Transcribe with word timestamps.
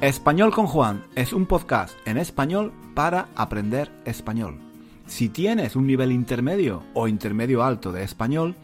Español 0.00 0.52
con 0.52 0.66
Juan 0.66 1.02
es 1.14 1.32
un 1.32 1.46
podcast 1.46 1.96
en 2.06 2.18
español 2.18 2.74
para 2.94 3.28
aprender 3.36 3.90
español. 4.04 4.58
Si 5.06 5.30
tienes 5.30 5.76
un 5.76 5.86
nivel 5.86 6.12
intermedio 6.12 6.82
o 6.92 7.08
intermedio 7.08 7.64
alto 7.64 7.90
de 7.90 8.02
español, 8.02 8.54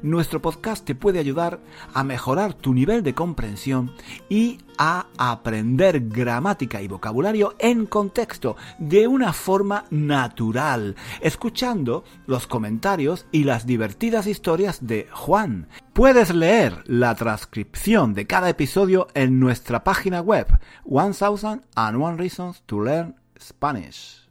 nuestro 0.00 0.40
podcast 0.40 0.84
te 0.84 0.94
puede 0.94 1.18
ayudar 1.18 1.60
a 1.92 2.04
mejorar 2.04 2.54
tu 2.54 2.72
nivel 2.72 3.02
de 3.02 3.14
comprensión 3.14 3.92
y 4.28 4.58
a 4.78 5.06
aprender 5.18 6.08
gramática 6.08 6.80
y 6.80 6.88
vocabulario 6.88 7.54
en 7.58 7.86
contexto, 7.86 8.56
de 8.78 9.06
una 9.06 9.32
forma 9.32 9.84
natural, 9.90 10.96
escuchando 11.20 12.04
los 12.26 12.46
comentarios 12.46 13.26
y 13.32 13.44
las 13.44 13.66
divertidas 13.66 14.26
historias 14.26 14.86
de 14.86 15.08
Juan. 15.12 15.68
Puedes 15.92 16.34
leer 16.34 16.82
la 16.86 17.14
transcripción 17.14 18.14
de 18.14 18.26
cada 18.26 18.48
episodio 18.48 19.08
en 19.14 19.38
nuestra 19.38 19.84
página 19.84 20.20
web, 20.20 20.46
1001 20.84 22.16
Reasons 22.16 22.62
to 22.66 22.80
Learn 22.80 23.14
Spanish. 23.38 24.21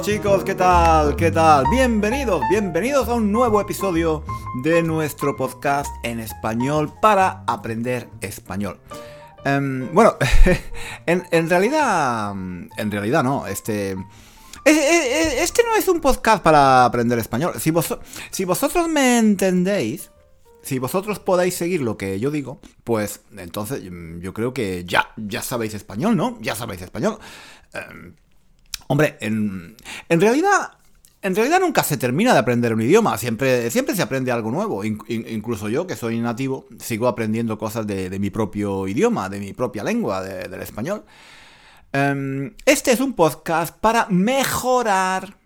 Chicos, 0.00 0.44
¿qué 0.44 0.54
tal? 0.54 1.16
¿Qué 1.16 1.30
tal? 1.30 1.64
Bienvenidos, 1.70 2.42
bienvenidos 2.50 3.08
a 3.08 3.14
un 3.14 3.32
nuevo 3.32 3.60
episodio 3.62 4.24
de 4.62 4.82
nuestro 4.82 5.34
podcast 5.36 5.88
en 6.02 6.20
español 6.20 6.92
para 7.00 7.44
aprender 7.46 8.08
español. 8.20 8.78
Em, 9.44 9.92
bueno, 9.94 10.16
en, 11.06 11.48
realidad, 11.48 12.30
en 12.32 12.90
realidad 12.90 13.24
no, 13.24 13.46
este... 13.46 13.96
Este 14.64 15.62
no 15.64 15.74
es 15.76 15.88
un 15.88 16.00
podcast 16.00 16.42
para 16.42 16.84
aprender 16.84 17.18
español. 17.18 17.54
Si, 17.58 17.70
vosotros 18.44 18.88
me 18.88 19.18
entendéis, 19.18 20.10
si 20.62 20.78
vosotros 20.78 21.20
podéis 21.20 21.54
seguir 21.54 21.80
lo 21.80 21.96
que 21.96 22.20
yo 22.20 22.30
digo, 22.30 22.60
pues 22.84 23.22
entonces 23.36 23.82
yo 24.20 24.34
creo 24.34 24.52
que 24.52 24.84
ya, 24.84 25.12
ya 25.16 25.40
sabéis 25.40 25.72
español, 25.72 26.16
¿no? 26.16 26.36
Ya 26.42 26.54
sabéis 26.54 26.82
español. 26.82 27.18
Em, 27.72 28.14
Hombre, 28.88 29.16
en, 29.20 29.76
realidad 30.08 30.72
en 31.22 31.34
realidad 31.34 31.60
nunca 31.60 31.82
se 31.82 31.96
termina 31.96 32.32
de 32.32 32.38
aprender 32.38 32.72
un 32.72 32.82
idioma, 32.82 33.18
siempre, 33.18 33.70
siempre 33.70 33.96
se 33.96 34.02
aprende 34.02 34.30
algo 34.30 34.50
nuevo. 34.50 34.84
incluso 34.84 35.68
yo, 35.68 35.86
que 35.86 35.96
soy 35.96 36.20
nativo, 36.20 36.66
sigo 36.78 37.08
aprendiendo 37.08 37.58
cosas 37.58 37.86
de, 37.86 38.16
mi 38.18 38.30
propio 38.30 38.86
idioma, 38.86 39.28
de 39.28 39.40
mi 39.40 39.52
propia 39.52 39.82
lengua, 39.82 40.22
del 40.22 40.62
español. 40.62 41.04
Em, 41.92 42.54
este 42.64 42.92
es 42.92 43.00
un 43.00 43.14
podcast 43.14 43.76
para 43.76 44.06
mejorar, 44.08 45.36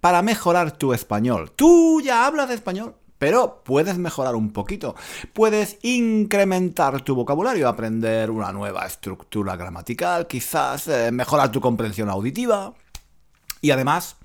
para 0.00 0.22
mejorar 0.22 0.78
tu 0.78 0.92
español. 0.94 1.52
¿Tú 1.54 2.00
ya 2.00 2.26
hablas 2.26 2.50
español? 2.50 2.94
Pero 3.18 3.62
puedes 3.64 3.98
mejorar 3.98 4.34
un 4.34 4.52
poquito. 4.52 4.94
Puedes 5.32 5.78
incrementar 5.82 7.00
tu 7.02 7.14
vocabulario, 7.14 7.68
aprender 7.68 8.30
una 8.30 8.52
nueva 8.52 8.86
estructura 8.86 9.56
gramatical, 9.56 10.26
quizás 10.26 10.88
eh, 10.88 11.10
mejorar 11.12 11.50
tu 11.50 11.60
comprensión 11.60 12.08
auditiva. 12.08 12.74
Y 13.60 13.70
además, 13.70 14.16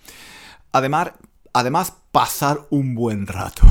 además, 0.72 1.12
además 1.54 1.94
pasar 2.12 2.62
un 2.70 2.96
buen 2.96 3.28
rato. 3.28 3.64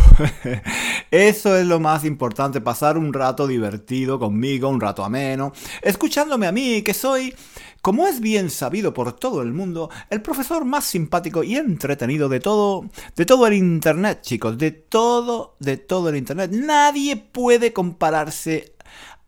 Eso 1.10 1.56
es 1.56 1.66
lo 1.66 1.80
más 1.80 2.04
importante, 2.04 2.60
pasar 2.60 2.96
un 2.96 3.12
rato 3.12 3.46
divertido 3.46 4.18
conmigo, 4.18 4.68
un 4.68 4.80
rato 4.80 5.04
ameno, 5.04 5.52
escuchándome 5.82 6.46
a 6.46 6.52
mí, 6.52 6.82
que 6.82 6.94
soy 6.94 7.34
como 7.82 8.06
es 8.06 8.20
bien 8.20 8.50
sabido 8.50 8.92
por 8.92 9.14
todo 9.14 9.40
el 9.42 9.52
mundo, 9.52 9.90
el 10.10 10.20
profesor 10.20 10.64
más 10.64 10.84
simpático 10.84 11.42
y 11.42 11.56
entretenido 11.56 12.28
de 12.28 12.40
todo, 12.40 12.90
de 13.16 13.24
todo 13.24 13.46
el 13.46 13.54
internet, 13.54 14.20
chicos, 14.20 14.58
de 14.58 14.70
todo, 14.70 15.56
de 15.60 15.78
todo 15.78 16.10
el 16.10 16.16
internet. 16.16 16.50
Nadie 16.52 17.16
puede 17.16 17.72
compararse 17.72 18.74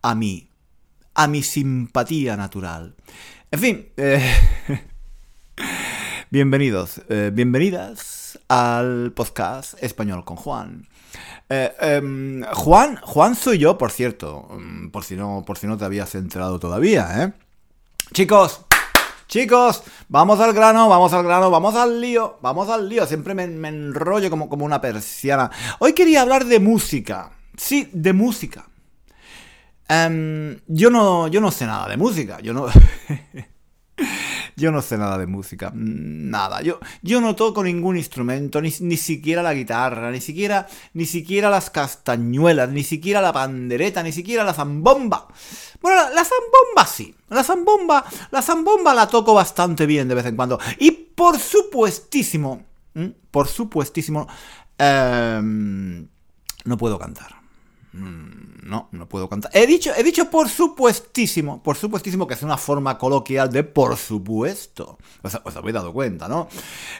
a 0.03 0.13
mí, 0.13 0.49
a 1.15 1.27
mi 1.27 1.41
simpatía 1.41 2.37
natural. 2.37 2.95
En 3.49 3.59
fin, 3.59 3.87
eh, 3.97 4.23
bienvenidos, 6.29 7.01
eh, 7.09 7.31
bienvenidas 7.33 8.22
al 8.47 9.11
podcast 9.15 9.75
español 9.81 10.25
con 10.25 10.37
Juan. 10.37 10.87
Eh, 11.49 11.73
em, 11.79 12.43
Juan, 12.43 12.97
Juan 12.97 13.35
soy 13.35 13.59
yo, 13.59 13.77
por 13.77 13.91
cierto, 13.91 14.47
mm, 14.49 14.89
por 14.89 15.03
si 15.03 15.15
no, 15.15 15.43
por 15.45 15.57
si 15.57 15.67
no 15.67 15.77
te 15.77 15.85
habías 15.85 16.15
enterado 16.15 16.59
todavía, 16.59 17.23
¿eh? 17.23 17.33
Chicos, 18.11 18.61
chicos, 19.27 19.83
vamos 20.07 20.39
al 20.39 20.53
grano, 20.53 20.89
vamos 20.89 21.13
al 21.13 21.23
grano, 21.23 21.49
vamos 21.49 21.75
al 21.75 22.01
lío, 22.01 22.37
vamos 22.41 22.69
al 22.69 22.87
lío. 22.89 23.05
Siempre 23.05 23.33
me, 23.33 23.43
enrollo 23.43 24.29
como, 24.29 24.49
como 24.49 24.65
una 24.65 24.81
persiana. 24.81 25.51
Hoy 25.79 25.93
quería 25.93 26.21
hablar 26.21 26.45
de 26.45 26.59
música. 26.59 27.31
Sí, 27.57 27.89
de 27.93 28.13
música. 28.13 28.67
Em, 29.87 30.59
yo, 30.67 30.89
no, 30.89 31.27
yo 31.27 31.41
no 31.41 31.51
sé 31.51 31.65
nada 31.65 31.87
de 31.87 31.97
música. 31.97 32.39
Yo 32.41 32.53
no... 32.53 32.67
Yo 34.55 34.71
no 34.71 34.81
sé 34.81 34.97
nada 34.97 35.17
de 35.17 35.27
música, 35.27 35.71
nada. 35.73 36.61
Yo, 36.61 36.79
yo 37.01 37.21
no 37.21 37.35
toco 37.35 37.63
ningún 37.63 37.97
instrumento, 37.97 38.61
ni, 38.61 38.73
ni, 38.81 38.97
siquiera 38.97 39.41
la 39.41 39.53
guitarra, 39.53 40.11
ni 40.11 40.21
siquiera, 40.21 40.67
ni 40.93 41.05
siquiera 41.05 41.49
las 41.49 41.69
castañuelas, 41.69 42.69
ni 42.69 42.83
siquiera 42.83 43.21
la 43.21 43.33
pandereta, 43.33 44.03
ni 44.03 44.11
siquiera 44.11 44.43
la 44.43 44.53
zambomba. 44.53 45.27
Bueno, 45.81 46.01
la, 46.13 46.23
zambomba 46.23 46.85
sí. 46.87 47.13
La 47.29 47.43
zambomba, 47.43 48.05
la 48.31 48.41
zambomba 48.41 48.93
la 48.93 49.07
toco 49.07 49.33
bastante 49.33 49.85
bien 49.85 50.07
de 50.07 50.15
vez 50.15 50.25
en 50.25 50.35
cuando. 50.35 50.59
Y 50.79 50.91
por 50.91 51.37
supuestísimo, 51.37 52.63
por 53.31 53.47
supuestísimo, 53.47 54.27
em, 54.77 56.07
no 56.65 56.77
puedo 56.77 56.97
cantar. 56.97 57.42
Mm, 57.93 58.67
no, 58.67 58.89
no 58.91 59.07
puedo 59.07 59.29
cantar. 59.29 59.51
He 59.53 59.67
dicho, 59.67 59.91
he 59.95 60.03
dicho 60.03 60.27
por 60.27 60.49
supuestísimo, 60.49 61.61
por 61.61 61.77
supuestísimo 61.77 62.25
que 62.25 62.33
es 62.33 62.41
una 62.41 62.57
forma 62.57 62.97
coloquial 62.97 63.51
de 63.51 63.63
por 63.63 63.97
supuesto. 63.97 64.97
Os, 65.21 65.55
habéis 65.55 65.75
dado 65.75 65.93
cuenta, 65.93 66.27
¿no? 66.27 66.47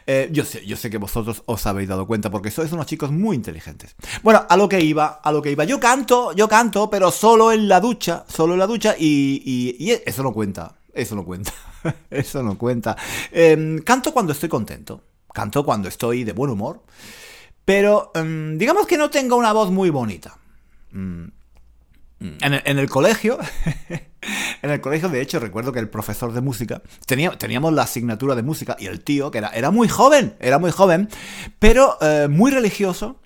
Eh, 0.05 0.29
yo, 0.31 0.45
sé, 0.45 0.63
yo 0.65 0.77
sé 0.77 0.91
que 0.91 0.99
vosotros 0.99 1.41
os 1.47 1.65
habéis 1.65 1.89
dado 1.89 2.05
cuenta 2.05 2.29
porque 2.29 2.51
sois 2.51 2.71
unos 2.71 2.85
chicos 2.85 3.11
muy 3.11 3.35
inteligentes. 3.35 3.95
Bueno, 4.21 4.45
a 4.47 4.55
lo 4.55 4.69
que 4.69 4.81
iba, 4.81 5.19
a 5.23 5.31
lo 5.31 5.41
que 5.41 5.49
iba. 5.49 5.63
Yo 5.63 5.79
canto, 5.79 6.31
yo 6.33 6.47
canto, 6.47 6.91
pero 6.91 7.09
solo 7.09 7.51
en 7.51 7.67
la 7.67 7.79
ducha, 7.79 8.23
solo 8.27 8.53
en 8.53 8.59
la 8.59 8.67
ducha 8.67 8.95
y, 8.97 9.41
y, 9.43 9.91
eso 10.05 10.21
no 10.21 10.31
cuenta. 10.31 10.75
Eso 10.93 11.15
no 11.15 11.25
cuenta. 11.25 11.51
eso 12.11 12.43
no 12.43 12.55
cuenta. 12.55 12.95
Em, 13.31 13.79
canto 13.79 14.13
cuando 14.13 14.33
estoy 14.33 14.47
contento. 14.47 15.01
Canto 15.33 15.65
cuando 15.65 15.89
estoy 15.89 16.23
de 16.23 16.33
buen 16.33 16.51
humor. 16.51 16.83
Pero 17.65 18.11
em, 18.13 18.59
digamos 18.59 18.85
que 18.85 18.97
no 18.97 19.09
tengo 19.09 19.37
una 19.37 19.53
voz 19.53 19.71
muy 19.71 19.89
bonita. 19.89 20.37
Mm. 20.93 21.25
En 22.39 22.79
el, 22.79 22.89
colegio, 22.89 23.37
en 24.61 24.69
el 24.69 24.79
colegio, 24.79 25.09
de 25.09 25.19
hecho, 25.19 25.39
recuerdo 25.39 25.73
que 25.73 25.79
el 25.79 25.89
profesor 25.89 26.31
de 26.31 26.39
música, 26.39 26.81
teníamos 27.05 27.73
la 27.73 27.81
asignatura 27.81 28.33
de 28.33 28.43
música 28.43 28.77
y 28.79 28.85
el 28.85 29.03
tío, 29.03 29.29
que 29.29 29.39
era, 29.39 29.49
era 29.49 29.71
muy 29.71 29.89
joven, 29.89 30.35
era 30.39 30.57
muy 30.57 30.71
joven, 30.71 31.09
pero 31.59 31.97
eh, 31.99 32.29
muy 32.29 32.49
religioso 32.49 33.19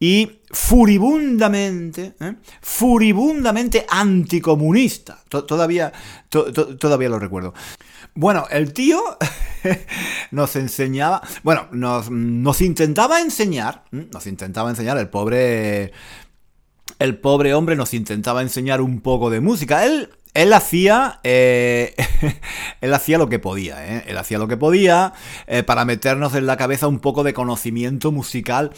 y 0.00 0.40
furibundamente, 0.50 2.14
¿eh? 2.18 2.34
furibundamente 2.60 3.86
anticomunista. 3.88 5.18
todavía, 5.28 5.92
todavía 6.28 7.08
lo 7.08 7.20
recuerdo. 7.20 7.54
Bueno, 8.14 8.46
el 8.50 8.72
tío 8.72 9.00
nos 10.32 10.56
enseñaba, 10.56 11.22
bueno, 11.44 11.68
nos, 11.70 12.10
nos 12.10 12.60
intentaba 12.62 13.20
enseñar, 13.20 13.84
nos 13.92 14.26
intentaba 14.26 14.70
enseñar 14.70 14.98
el 14.98 15.08
pobre 15.08 15.92
el 17.00 17.16
pobre 17.18 17.54
hombre 17.54 17.74
nos 17.74 17.94
intentaba 17.94 18.42
enseñar 18.42 18.80
un 18.80 19.00
poco 19.00 19.30
de 19.30 19.40
música. 19.40 19.84
Él, 19.86 20.10
él 20.34 20.52
hacía, 20.52 21.18
eh, 21.24 21.96
él 22.80 22.94
hacía 22.94 23.18
lo 23.18 23.28
que 23.28 23.38
podía, 23.38 23.84
¿eh? 23.84 24.04
él 24.06 24.16
hacía 24.18 24.38
lo 24.38 24.46
que 24.46 24.58
podía 24.58 25.14
eh, 25.46 25.62
para 25.62 25.84
meternos 25.84 26.34
en 26.34 26.46
la 26.46 26.56
cabeza 26.56 26.86
un 26.86 27.00
poco 27.00 27.24
de 27.24 27.32
conocimiento 27.32 28.12
musical 28.12 28.72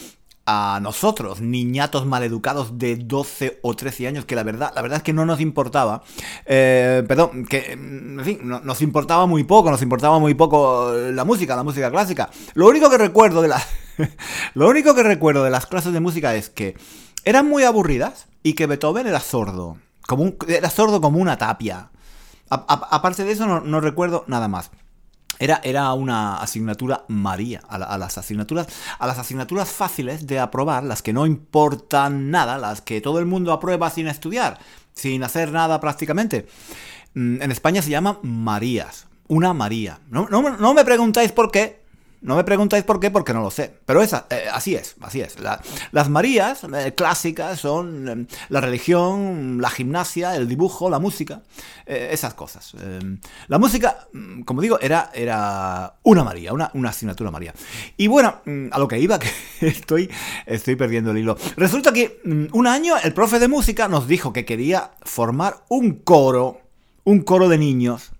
a 0.45 0.79
nosotros, 0.81 1.41
niñatos 1.41 2.05
maleducados 2.05 2.77
de 2.77 2.95
12 2.95 3.59
o 3.61 3.75
13 3.75 4.07
años, 4.07 4.25
que 4.25 4.35
la 4.35 4.43
verdad, 4.43 4.73
la 4.75 4.81
verdad 4.81 4.97
es 4.97 5.03
que 5.03 5.13
no 5.13 5.25
nos 5.25 5.39
importaba, 5.39 6.03
perdón, 6.45 7.45
que, 7.45 7.71
en 7.71 8.21
fin, 8.25 8.39
nos 8.43 8.81
importaba 8.81 9.25
muy 9.25 9.45
poco, 9.45 9.71
nos 9.71 9.81
importaba 9.81 10.19
muy 10.19 10.33
poco 10.33 10.91
la 11.13 11.23
música, 11.23 11.55
la 11.55 11.63
música 11.63 11.89
clásica. 11.89 12.29
Lo 12.55 12.67
único 12.67 12.89
que 12.89 12.97
recuerdo 12.97 13.41
de 13.41 13.47
la, 13.47 13.63
lo 14.53 14.67
único 14.67 14.93
que 14.93 15.03
recuerdo 15.03 15.45
de 15.45 15.49
las 15.49 15.65
clases 15.65 15.93
de 15.93 16.01
música 16.01 16.35
es 16.35 16.49
que 16.49 16.75
eran 17.25 17.47
muy 17.47 17.63
aburridas 17.63 18.27
y 18.43 18.53
que 18.53 18.67
Beethoven 18.67 19.07
era 19.07 19.19
sordo. 19.19 19.77
Como 20.07 20.33
era 20.47 20.69
sordo 20.69 21.01
como 21.01 21.19
una 21.19 21.37
tapia. 21.37 21.89
aparte 22.49 23.23
de 23.23 23.31
eso, 23.31 23.47
no, 23.47 23.79
recuerdo 23.81 24.25
nada 24.27 24.47
más. 24.47 24.71
Era, 25.39 25.59
era, 25.63 25.91
una 25.93 26.37
asignatura 26.37 27.05
María. 27.07 27.61
A, 27.67 27.97
las 27.97 28.17
asignaturas, 28.17 28.67
a 28.99 29.07
las 29.07 29.17
asignaturas 29.17 29.71
fáciles 29.71 30.27
de 30.27 30.39
aprobar, 30.39 30.83
las 30.83 31.01
que 31.01 31.13
no 31.13 31.25
importan 31.25 32.29
nada, 32.29 32.57
las 32.57 32.81
que 32.81 33.01
todo 33.01 33.19
el 33.19 33.25
mundo 33.25 33.51
aprueba 33.51 33.89
sin 33.89 34.07
estudiar. 34.07 34.59
sin 34.93 35.23
hacer 35.23 35.51
nada 35.51 35.79
prácticamente. 35.79 36.47
Mm, 37.15 37.41
en 37.41 37.51
España 37.51 37.81
se 37.81 37.89
llama 37.89 38.19
Marías, 38.21 39.07
una 39.27 39.53
María. 39.53 39.99
No, 40.09 40.27
no 40.29 40.73
me 40.73 40.85
preguntáis 40.85 41.31
por 41.31 41.51
qué, 41.51 41.82
no 42.23 42.37
me 42.37 42.43
preguntáis 42.45 42.85
por 42.85 42.99
qué, 42.99 43.11
porque 43.11 43.33
no 43.33 43.41
lo 43.41 43.51
sé. 43.51 43.71
Pero 43.85 44.01
esa, 44.01 44.25
eh, 44.29 44.45
así 44.51 44.75
es, 44.75 44.95
así 45.01 45.21
es. 45.21 45.35
las 45.91 46.09
Marías 46.09 46.63
eh, 46.63 46.93
clásicas 46.95 47.59
son 47.59 48.07
eh, 48.07 48.35
la 48.49 48.61
religión, 48.61 49.61
la 49.61 49.69
gimnasia, 49.69 50.35
el 50.35 50.47
dibujo, 50.47 50.89
la 50.89 50.99
música, 50.99 51.41
esas 51.85 52.33
cosas. 52.33 52.73
la 53.47 53.59
música, 53.59 54.07
mm, 54.13 54.43
como 54.43 54.61
digo, 54.61 54.79
era, 54.79 55.11
era 55.13 55.95
una 56.03 56.23
María, 56.23 56.53
una, 56.53 56.71
una, 56.73 56.89
asignatura 56.89 57.29
María. 57.29 57.53
Y 57.97 58.07
bueno, 58.07 58.41
mm, 58.45 58.67
a 58.71 58.79
lo 58.79 58.87
que 58.87 58.99
iba, 58.99 59.19
que 59.19 59.29
estoy, 59.59 60.09
estoy 60.45 60.75
perdiendo 60.77 61.11
el 61.11 61.17
hilo. 61.17 61.37
Resulta 61.57 61.91
que 61.91 62.21
mm, 62.23 62.45
un 62.53 62.67
año 62.67 62.95
el 63.03 63.13
profe 63.13 63.37
de 63.39 63.49
música 63.49 63.89
nos 63.89 64.07
dijo 64.07 64.31
que 64.31 64.45
quería 64.45 64.91
formar 65.01 65.65
un 65.67 65.95
coro, 65.95 66.61
un 67.03 67.21
coro 67.21 67.49
de 67.49 67.57
niños, 67.57 68.11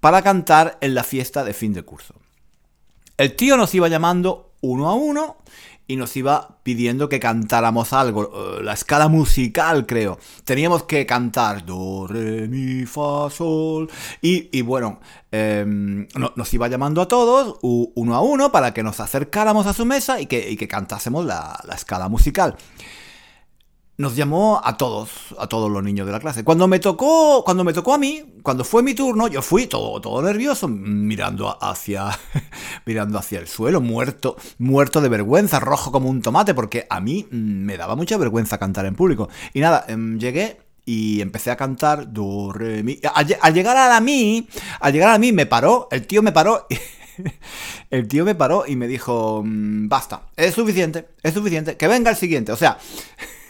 para 0.00 0.22
cantar 0.22 0.76
en 0.80 0.94
la 0.94 1.04
fiesta 1.04 1.44
de 1.44 1.54
fin 1.54 1.72
de 1.72 1.82
curso. 1.82 2.14
El 3.18 3.34
tío 3.34 3.56
nos 3.56 3.74
iba 3.74 3.88
llamando 3.88 4.52
uno 4.60 4.88
a 4.88 4.94
uno 4.94 5.38
y 5.88 5.96
nos 5.96 6.16
iba 6.16 6.56
pidiendo 6.62 7.08
que 7.08 7.18
cantáramos 7.18 7.92
algo, 7.92 8.30
eh, 8.58 8.62
la 8.62 8.74
escala 8.74 9.08
musical 9.08 9.86
creo. 9.86 10.20
Teníamos 10.44 10.84
que 10.84 11.04
cantar 11.04 11.66
do, 11.66 12.06
re, 12.06 12.46
mi, 12.46 12.86
fa, 12.86 13.28
sol. 13.28 13.90
Y, 14.22 14.62
bueno, 14.62 15.00
em, 15.32 16.06
nos 16.36 16.54
iba 16.54 16.68
llamando 16.68 17.02
a 17.02 17.08
todos 17.08 17.58
uno 17.60 18.14
a 18.14 18.20
uno 18.20 18.52
para 18.52 18.72
que 18.72 18.84
nos 18.84 19.00
acercáramos 19.00 19.66
a 19.66 19.72
su 19.72 19.84
mesa 19.84 20.20
y 20.20 20.26
que, 20.26 20.68
cantásemos 20.68 21.26
la 21.26 21.58
escala 21.74 22.08
musical 22.08 22.56
nos 23.98 24.14
llamó 24.14 24.60
a 24.64 24.76
todos, 24.76 25.10
a 25.38 25.48
todos 25.48 25.68
los 25.70 25.82
niños 25.82 26.06
de 26.06 26.12
la 26.12 26.20
clase. 26.20 26.44
Cuando 26.44 26.68
me 26.68 26.78
tocó, 26.78 27.42
cuando 27.44 27.64
me 27.64 27.72
tocó 27.72 27.94
a 27.94 27.98
mí, 27.98 28.22
cuando 28.42 28.64
fue 28.64 28.80
mi 28.80 28.94
turno, 28.94 29.26
yo 29.26 29.42
fui 29.42 29.66
todo, 29.66 30.00
todo 30.00 30.22
nervioso, 30.22 30.68
mirando 30.68 31.58
hacia, 31.60 32.16
mirando 32.86 33.18
hacia 33.18 33.40
el 33.40 33.48
suelo, 33.48 33.80
muerto, 33.80 34.36
muerto 34.58 35.00
de 35.00 35.08
vergüenza, 35.08 35.58
rojo 35.58 35.90
como 35.90 36.08
un 36.08 36.22
tomate, 36.22 36.54
porque 36.54 36.86
a 36.88 37.00
mí 37.00 37.26
mm, 37.28 37.36
me 37.36 37.76
daba 37.76 37.96
mucha 37.96 38.16
vergüenza 38.16 38.56
cantar 38.56 38.86
en 38.86 38.94
público. 38.94 39.28
Y 39.52 39.58
nada, 39.58 39.84
em, 39.88 40.16
llegué 40.20 40.60
y 40.84 41.20
empecé 41.20 41.50
a 41.50 41.56
cantar 41.56 42.12
do, 42.12 42.52
re, 42.52 42.84
mi. 42.84 43.00
Al, 43.12 43.52
llegar 43.52 43.76
a 43.76 43.88
la 43.88 44.00
mi, 44.00 44.48
al 44.78 44.92
llegar 44.92 45.10
a 45.10 45.18
mí 45.18 45.32
me 45.32 45.46
paró, 45.46 45.88
el 45.90 46.06
tío 46.06 46.22
me 46.22 46.30
paró. 46.30 46.68
el 47.90 48.08
tío 48.08 48.24
me 48.24 48.34
paró 48.34 48.64
y 48.66 48.76
me 48.76 48.86
dijo, 48.86 49.42
mm, 49.44 49.88
basta, 49.88 50.22
es 50.36 50.54
suficiente, 50.54 51.08
es 51.22 51.34
suficiente, 51.34 51.76
que 51.76 51.88
venga 51.88 52.10
el 52.10 52.16
siguiente. 52.16 52.52
O 52.52 52.56
sea, 52.56 52.78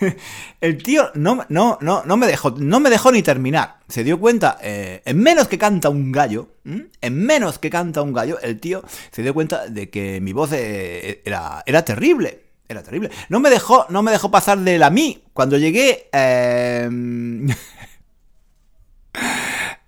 el 0.61 0.82
tío 0.82 1.11
no, 1.15 1.44
no, 1.49 1.79
no, 1.81 2.03
no, 2.05 2.17
me 2.17 2.26
dejó, 2.26 2.50
no 2.53 2.81
me 2.81 2.91
dejó 2.91 3.12
ni 3.12 3.23
terminar. 3.23 3.79
Se 3.88 4.05
dio 4.05 4.19
cuenta, 4.19 4.59
eh, 4.62 5.03
en 5.05 5.19
menos 5.19 5.49
que 5.49 5.59
canta 5.59 5.88
un 5.88 6.12
gallo, 6.12 6.49
en 6.65 7.15
menos 7.15 7.59
que 7.59 7.70
canta 7.70 8.03
un 8.03 8.12
gallo, 8.12 8.38
el 8.41 8.61
tío 8.61 8.82
se 9.11 9.23
dio 9.23 9.35
cuenta 9.35 9.67
de 9.67 9.91
que 9.91 10.21
mi 10.21 10.32
voz 10.32 10.53
eh, 10.53 11.23
era, 11.25 11.62
era 11.67 11.85
terrible. 11.85 12.49
Era 12.71 12.82
terrible. 12.82 13.11
No 13.31 13.41
me 13.41 13.49
dejó, 13.49 13.87
no 13.88 14.03
me 14.03 14.11
dejó 14.11 14.31
pasar 14.31 14.59
de 14.59 14.76
la 14.76 14.91
mí. 14.91 15.25
Cuando 15.32 15.56
llegué. 15.56 16.11
Em, 16.12 17.49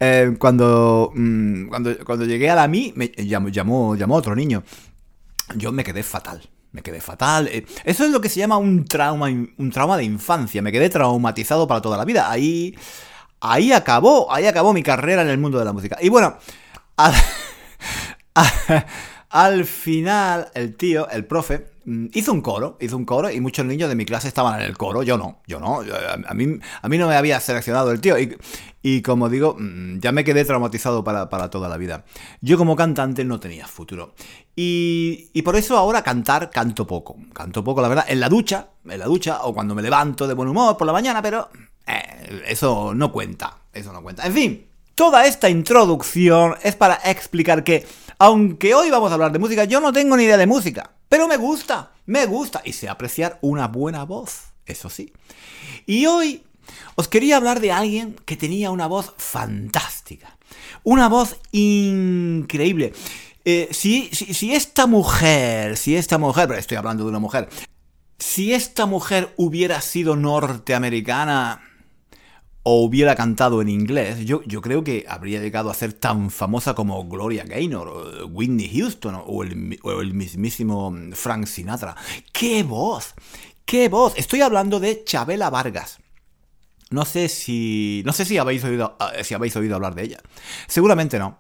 em, 0.01 0.37
cuando, 0.37 1.13
mm, 1.15 1.69
cuando, 1.69 1.97
cuando 2.05 2.25
llegué 2.25 2.51
a 2.51 2.57
la 2.57 2.67
mí, 2.67 2.93
me 2.97 3.13
llamó, 3.17 3.49
llamó, 3.49 3.95
llamó 3.95 4.17
otro 4.17 4.35
niño. 4.35 4.65
Yo 5.57 5.73
me 5.73 5.85
quedé 5.85 6.03
fatal 6.03 6.49
me 6.73 6.83
quedé 6.83 7.01
fatal. 7.01 7.49
Eh, 7.49 7.67
eso 7.85 8.05
es 8.05 8.11
lo 8.11 8.21
que 8.21 8.29
se 8.29 8.41
llama 8.41 8.59
un 8.59 8.85
trauma, 8.85 9.27
un 9.27 9.71
trauma 9.71 9.97
de 9.97 10.05
infancia. 10.05 10.63
Me 10.63 10.73
quedé 10.73 10.89
traumatizado 10.89 11.67
para 11.67 11.81
toda 11.81 11.97
la 11.97 12.05
vida. 12.05 12.31
Ahí, 12.31 12.77
ahí 13.41 13.73
acabó, 13.73 14.33
ahí 14.33 14.47
acabó 14.47 14.73
mi 14.73 14.83
carrera 14.83 15.23
en 15.23 15.29
el 15.29 15.39
mundo 15.39 15.59
de 15.59 15.65
la 15.65 15.73
música. 15.73 15.99
Y 16.01 16.09
bueno, 16.09 16.37
al, 16.97 17.15
final 19.65 20.51
el 20.55 20.77
tío, 20.77 21.09
el 21.11 21.25
profe, 21.25 21.70
hizo 22.13 22.33
un 22.33 22.41
coro, 22.41 22.77
hizo 22.81 22.97
un 22.97 23.05
coro 23.05 23.31
y 23.31 23.41
muchos 23.41 23.65
niños 23.65 23.89
de 23.89 23.95
mi 23.95 24.05
clase 24.05 24.29
estaban 24.29 24.61
en 24.61 24.67
el 24.67 24.77
coro. 24.77 25.03
Yo 25.03 25.17
no, 25.17 25.41
yo 25.47 25.61
no. 25.61 25.81
A 26.27 26.35
mí, 26.35 26.59
a 26.83 26.89
mí 26.89 26.99
no 26.99 27.09
me 27.09 27.17
había 27.17 27.41
seleccionado 27.41 27.91
el 27.91 28.01
tío. 28.01 28.19
Y, 28.19 28.37
y 28.83 29.03
como 29.03 29.29
digo, 29.29 29.57
mm, 29.59 29.99
ya 29.99 30.13
me 30.13 30.25
quedé 30.25 30.45
traumatizado 30.45 31.05
para, 31.05 31.51
toda 31.51 31.69
la 31.69 31.77
vida. 31.77 32.05
Yo 32.41 32.57
como 32.57 32.77
cantante 32.77 33.25
no 33.25 33.41
tenía 33.41 33.67
futuro. 33.67 34.15
Y, 34.57 35.31
y, 35.33 35.43
por 35.43 35.57
eso 35.57 35.77
ahora 35.77 36.03
cantar 36.03 36.51
canto 36.51 36.87
poco. 36.87 37.17
Canto 37.33 37.63
poco, 37.63 37.83
la 37.83 37.89
verdad, 37.89 38.05
en 38.09 38.21
la 38.21 38.29
ducha, 38.29 38.71
en 38.85 38.99
la 38.99 39.07
ducha, 39.07 39.43
o 39.43 39.55
cuando 39.55 39.75
me 39.75 39.83
levanto 39.83 40.27
de 40.27 40.35
buen 40.35 40.49
humor 40.49 40.77
por 40.77 40.87
la 40.87 40.93
mañana, 40.93 41.23
pero 41.23 41.51
eh, 41.87 42.43
eso 42.47 42.95
no 42.95 43.13
cuenta. 43.13 43.59
Eso 43.73 43.93
no 43.93 44.03
cuenta. 44.03 44.27
En 44.27 44.33
fin, 44.33 44.67
toda 44.95 45.27
esta 45.27 45.49
introducción 45.49 46.57
es 46.63 46.77
para 46.77 46.97
explicar 47.05 47.65
que, 47.65 47.87
aunque 48.19 48.75
hoy 48.75 48.91
vamos 48.91 49.11
a 49.11 49.15
hablar 49.15 49.33
de 49.33 49.39
música, 49.39 49.65
yo 49.65 49.81
no 49.81 49.93
tengo 49.93 50.17
ni 50.17 50.25
idea 50.25 50.37
de 50.37 50.47
música. 50.47 50.91
Pero 51.11 51.27
me 51.27 51.37
gusta, 51.37 51.91
me 52.07 52.25
gusta. 52.25 52.63
Y 52.65 52.73
sé 52.73 52.89
apreciar 52.89 53.39
una 53.43 53.67
buena 53.67 54.05
voz. 54.05 54.53
Eso 54.65 54.89
sí. 54.89 55.13
Y 55.85 56.07
hoy 56.07 56.45
os 56.95 57.09
quería 57.09 57.37
hablar 57.37 57.59
de 57.59 57.73
alguien 57.73 58.15
que 58.25 58.37
tenía 58.37 58.71
una 58.71 58.87
voz 58.87 59.13
fantástica. 59.19 60.39
Una 60.85 61.09
voz 61.09 61.37
increíble. 61.51 62.93
Eh, 63.45 63.69
si, 63.73 64.09
si, 64.13 64.55
esta 64.55 64.87
mujer, 64.87 65.77
si 65.77 65.97
esta 65.97 66.17
mujer, 66.17 66.47
pero 66.47 66.61
estoy 66.61 66.77
hablando 66.77 67.03
de 67.03 67.11
una 67.11 67.19
mujer, 67.19 67.49
si 68.19 68.55
esta 68.55 68.87
mujer 68.87 69.35
hubiera 69.37 69.81
sido 69.81 70.15
norteamericana 70.15 71.61
o 72.63 72.83
hubiera 72.83 73.15
cantado 73.15 73.63
en 73.63 73.69
inglés, 73.69 74.25
yo, 74.27 74.43
yo 74.45 74.61
creo 74.61 74.85
que 74.85 75.07
habría 75.09 75.41
llegado 75.41 75.71
a 75.71 75.75
ser 75.75 75.93
tan 75.95 76.31
famosa 76.31 76.75
como 76.75 77.09
Gloria 77.09 77.45
Gaynor, 77.45 77.89
o 77.89 78.27
Whitney 78.27 78.71
Houston 78.79 79.23
o 79.27 79.43
el, 79.43 79.79
o 79.83 80.01
el 80.01 80.15
mismísimo 80.15 80.95
Frank 81.13 81.47
Sinatra. 81.47 81.97
¡Qué 82.33 82.63
voz! 82.63 83.15
¡Qué 83.65 83.89
voz! 83.89 84.13
Estoy 84.17 84.43
hablando 84.43 84.79
de 84.79 85.05
Chabela 85.05 85.49
Vargas. 85.49 86.01
No 86.91 87.05
sé 87.05 87.29
si. 87.29 88.03
No 88.05 88.13
sé 88.13 88.25
si 88.25 88.37
habéis 88.37 88.65
oído. 88.65 88.97
Ah, 88.99 89.13
si 89.23 89.35
habéis 89.35 89.55
oído 89.55 89.77
hablar 89.77 89.95
de 89.95 90.03
ella. 90.03 90.19
Seguramente 90.67 91.19
no. 91.19 91.39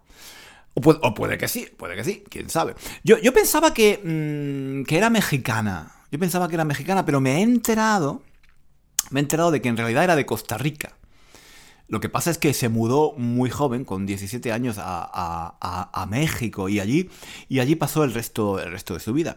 O 0.74 1.14
puede, 1.14 1.36
que 1.36 1.48
sí, 1.48 1.68
puede 1.76 1.96
que 1.96 2.04
sí, 2.04 2.22
quién 2.30 2.48
sabe. 2.48 2.76
Yo, 3.02 3.18
yo 3.18 3.34
pensaba 3.34 3.74
que, 3.74 4.00
mm, 4.02 4.86
que 4.86 4.96
era 4.96 5.10
mexicana. 5.10 5.92
Yo 6.12 6.18
pensaba 6.18 6.48
que 6.48 6.54
era 6.54 6.64
mexicana, 6.64 7.04
pero 7.04 7.20
me 7.20 7.38
he 7.38 7.42
enterado. 7.42 8.22
Me 9.10 9.18
he 9.18 9.22
enterado 9.22 9.50
de 9.50 9.60
que 9.60 9.68
en 9.68 9.76
realidad 9.76 10.04
era 10.04 10.16
de 10.16 10.24
Costa 10.24 10.56
Rica. 10.56 10.96
Lo 11.90 12.00
que 12.00 12.08
pasa 12.08 12.30
es 12.30 12.38
que 12.38 12.54
se 12.54 12.70
mudó 12.70 13.12
muy 13.18 13.50
joven, 13.50 13.84
con 13.84 14.06
17 14.06 14.50
años, 14.52 14.78
a, 14.78 15.10
a, 15.12 15.90
a 15.92 16.06
México 16.06 16.70
y 16.70 16.80
allí, 16.80 17.10
y 17.48 17.60
allí 17.60 17.74
pasó 17.74 18.04
el 18.04 18.14
resto, 18.14 18.58
el 18.58 18.70
resto 18.70 18.94
de 18.94 19.00
su 19.00 19.12
vida. 19.12 19.36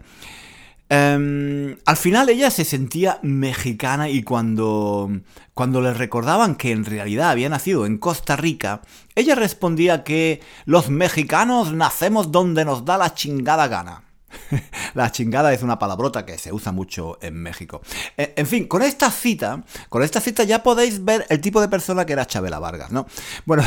Em, 0.90 1.78
al 1.88 1.98
final 1.98 2.30
ella 2.30 2.52
se 2.52 2.66
sentía 2.66 3.18
mexicana 3.24 4.10
y 4.10 4.22
cuando, 4.22 5.10
cuando 5.56 5.82
le 5.82 5.92
recordaban 5.94 6.56
que 6.56 6.72
en 6.72 6.86
realidad 6.86 7.32
había 7.32 7.50
nacido 7.50 7.88
en 7.88 7.98
Costa 7.98 8.36
Rica, 8.36 8.82
ella 9.16 9.34
respondía 9.34 10.04
que 10.04 10.42
los 10.66 10.92
mexicanos 10.92 11.74
nacemos 11.74 12.32
donde 12.32 12.64
nos 12.64 12.86
da 12.86 13.00
la 13.00 13.16
chingada 13.16 13.68
gana. 13.68 14.04
la 14.94 15.12
chingada 15.12 15.54
es 15.54 15.64
una 15.64 15.80
palabrota 15.80 16.26
que 16.26 16.38
se 16.38 16.52
usa 16.52 16.72
mucho 16.72 17.18
en 17.22 17.36
México. 17.36 17.82
Eh, 18.18 18.34
en 18.36 18.48
fin, 18.48 18.68
con 18.68 18.82
esta 18.82 19.12
cita, 19.12 19.64
con 19.90 20.04
esta 20.04 20.20
cita 20.20 20.44
ya 20.44 20.64
podéis 20.64 21.04
ver 21.04 21.26
el 21.30 21.42
tipo 21.42 21.62
de 21.62 21.68
persona 21.68 22.06
que 22.06 22.14
era 22.14 22.26
Chabela 22.26 22.60
Vargas, 22.60 22.92
¿no? 22.92 23.08
Bueno, 23.46 23.64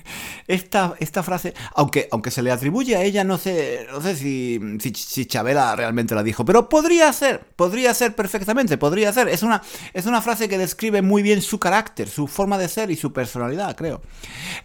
esta, 0.46 0.94
esta 0.98 1.22
frase, 1.22 1.54
aunque, 1.74 2.08
aunque 2.10 2.30
se 2.30 2.42
le 2.42 2.50
atribuye 2.50 2.96
a 2.96 3.02
ella, 3.02 3.24
no 3.24 3.38
sé, 3.38 3.86
no 3.90 4.00
sé 4.00 4.16
si, 4.16 4.60
si, 4.80 5.26
Chabela 5.26 5.76
realmente 5.76 6.14
la 6.14 6.22
dijo, 6.22 6.44
pero 6.44 6.68
podría 6.68 7.12
ser, 7.12 7.40
podría 7.56 7.92
ser 7.94 8.14
perfectamente, 8.14 8.78
podría 8.78 9.12
ser. 9.12 9.28
Es 9.28 9.42
una, 9.42 9.62
es 9.92 10.06
una 10.06 10.22
frase 10.22 10.48
que 10.48 10.58
describe 10.58 11.02
muy 11.02 11.22
bien 11.22 11.42
su 11.42 11.58
carácter, 11.58 12.08
su 12.08 12.26
forma 12.26 12.58
de 12.58 12.68
ser 12.68 12.90
y 12.90 12.96
su 12.96 13.12
personalidad, 13.12 13.76
creo. 13.76 14.02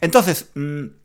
Entonces, 0.01 0.49
mm, 0.55 1.02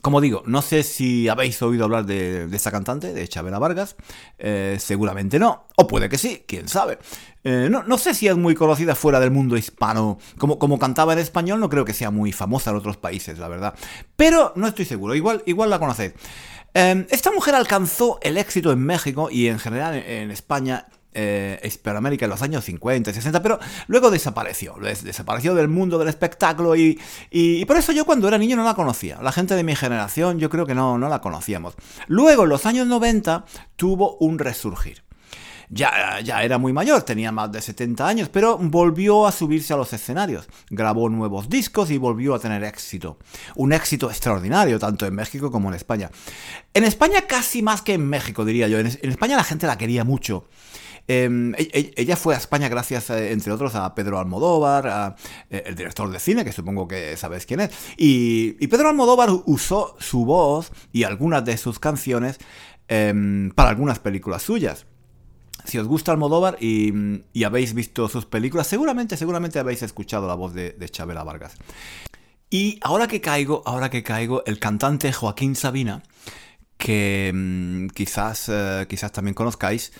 como 0.00 0.20
digo, 0.20 0.42
no 0.46 0.62
sé 0.62 0.82
si 0.82 1.28
habéis 1.28 1.60
oído 1.60 1.84
hablar 1.84 2.06
de, 2.06 2.48
esta 2.52 2.70
cantante, 2.70 3.12
de 3.12 3.28
Chabela 3.28 3.58
Vargas. 3.58 3.96
Eh, 4.38 4.76
seguramente 4.78 5.38
no. 5.38 5.66
O 5.76 5.86
puede 5.86 6.08
que 6.08 6.18
sí, 6.18 6.44
quién 6.46 6.68
sabe. 6.68 6.98
Eh, 7.42 7.68
no, 7.70 7.98
sé 7.98 8.14
si 8.14 8.28
es 8.28 8.36
muy 8.36 8.54
conocida 8.54 8.94
fuera 8.94 9.18
del 9.18 9.30
mundo 9.30 9.56
hispano. 9.56 10.18
Como, 10.38 10.58
como 10.58 10.78
cantaba 10.78 11.14
en 11.14 11.18
español, 11.18 11.58
no 11.58 11.68
creo 11.68 11.84
que 11.84 11.94
sea 11.94 12.10
muy 12.10 12.32
famosa 12.32 12.70
en 12.70 12.76
otros 12.76 12.96
países, 12.96 13.38
la 13.38 13.48
verdad. 13.48 13.74
Pero 14.14 14.52
no 14.54 14.68
estoy 14.68 14.84
seguro. 14.84 15.14
Igual, 15.14 15.42
igual 15.46 15.70
la 15.70 15.80
conocéis. 15.80 16.12
Eh, 16.74 17.06
esta 17.10 17.32
mujer 17.32 17.54
alcanzó 17.54 18.18
el 18.22 18.38
éxito 18.38 18.70
en 18.70 18.80
México 18.80 19.30
y 19.30 19.48
en 19.48 19.58
general 19.58 19.96
en 19.96 20.30
España 20.30 20.86
eh, 21.14 21.60
Hispanoamérica 21.64 22.26
en 22.26 22.30
los 22.30 22.42
años 22.42 22.64
50 22.64 23.10
y 23.10 23.14
60, 23.14 23.42
pero 23.42 23.58
luego 23.86 24.10
desapareció, 24.10 24.76
desapareció 24.80 25.54
del 25.54 25.68
mundo 25.68 25.98
del 25.98 26.08
espectáculo 26.08 26.76
y, 26.76 27.00
y, 27.30 27.64
por 27.64 27.76
eso 27.76 27.92
yo 27.92 28.04
cuando 28.04 28.28
era 28.28 28.38
niño 28.38 28.56
no 28.56 28.64
la 28.64 28.74
conocía. 28.74 29.18
La 29.22 29.32
gente 29.32 29.54
de 29.54 29.64
mi 29.64 29.74
generación 29.74 30.38
yo 30.38 30.50
creo 30.50 30.66
que 30.66 30.74
no, 30.74 30.98
la 30.98 31.20
conocíamos. 31.20 31.74
Luego 32.06 32.44
en 32.44 32.50
los 32.50 32.66
años 32.66 32.86
90 32.86 33.44
tuvo 33.76 34.16
un 34.18 34.38
resurgir. 34.38 35.02
ya, 35.70 36.20
ya 36.20 36.42
era 36.42 36.56
muy 36.56 36.72
mayor, 36.72 37.02
tenía 37.02 37.30
más 37.30 37.52
de 37.52 37.60
70 37.60 38.06
años, 38.06 38.28
pero 38.28 38.56
volvió 38.58 39.26
a 39.26 39.32
subirse 39.32 39.74
a 39.74 39.76
los 39.76 39.92
escenarios, 39.92 40.48
grabó 40.70 41.08
nuevos 41.10 41.48
discos 41.48 41.90
y 41.90 41.98
volvió 41.98 42.34
a 42.34 42.38
tener 42.38 42.64
éxito. 42.64 43.18
Un 43.54 43.72
éxito 43.72 44.10
extraordinario, 44.10 44.78
tanto 44.78 45.06
en 45.06 45.14
México 45.14 45.50
como 45.50 45.68
en 45.68 45.74
España. 45.74 46.10
En 46.74 46.84
España 46.84 47.22
casi 47.26 47.60
más 47.62 47.82
que 47.82 47.94
en 47.94 48.06
México, 48.06 48.44
diría 48.44 48.68
yo. 48.68 48.78
En, 48.78 48.86
España 48.86 49.36
la 49.36 49.44
gente 49.44 49.66
la 49.66 49.76
quería 49.76 50.04
mucho. 50.04 50.44
Em, 51.10 51.54
e, 51.54 51.70
e, 51.72 51.94
ella 51.96 52.16
fue 52.16 52.34
a 52.34 52.38
España 52.38 52.68
gracias, 52.68 53.08
eh, 53.08 53.32
entre 53.32 53.50
otros, 53.50 53.74
a 53.74 53.94
Pedro 53.94 54.18
Almodóvar, 54.18 55.16
eh, 55.48 55.62
el 55.66 55.74
director 55.74 56.10
de 56.10 56.20
cine, 56.20 56.44
que 56.44 56.52
supongo 56.52 56.86
que 56.86 57.16
sabéis 57.16 57.46
quién 57.46 57.60
es. 57.60 57.70
Y, 57.96 58.66
Pedro 58.68 58.90
Almodóvar 58.90 59.30
usó 59.46 59.96
su 59.98 60.26
voz 60.26 60.70
y 60.92 61.04
algunas 61.04 61.44
de 61.46 61.56
sus 61.56 61.78
canciones 61.78 62.38
em, 62.88 63.50
para 63.52 63.70
algunas 63.70 63.98
películas 63.98 64.42
suyas 64.42 64.86
si 65.64 65.78
os 65.78 65.86
gusta 65.86 66.12
Almodóvar 66.12 66.56
y, 66.60 66.92
habéis 67.44 67.74
visto 67.74 68.08
sus 68.08 68.24
películas, 68.24 68.66
seguramente, 68.66 69.16
seguramente 69.16 69.58
habéis 69.58 69.82
escuchado 69.82 70.26
la 70.26 70.34
voz 70.34 70.54
de, 70.54 70.72
de, 70.72 70.88
Chabela 70.88 71.24
Vargas. 71.24 71.56
Y 72.48 72.78
ahora 72.82 73.06
que 73.06 73.20
caigo, 73.20 73.62
ahora 73.66 73.90
que 73.90 74.02
caigo, 74.02 74.42
el 74.46 74.58
cantante 74.58 75.12
Joaquín 75.12 75.56
Sabina, 75.56 76.02
que 76.78 77.32
mm, 77.34 77.88
quizás, 77.88 78.48
eh, 78.48 78.86
quizás 78.88 79.12
también 79.12 79.34
conozcáis, 79.34 79.92
em, 79.92 79.96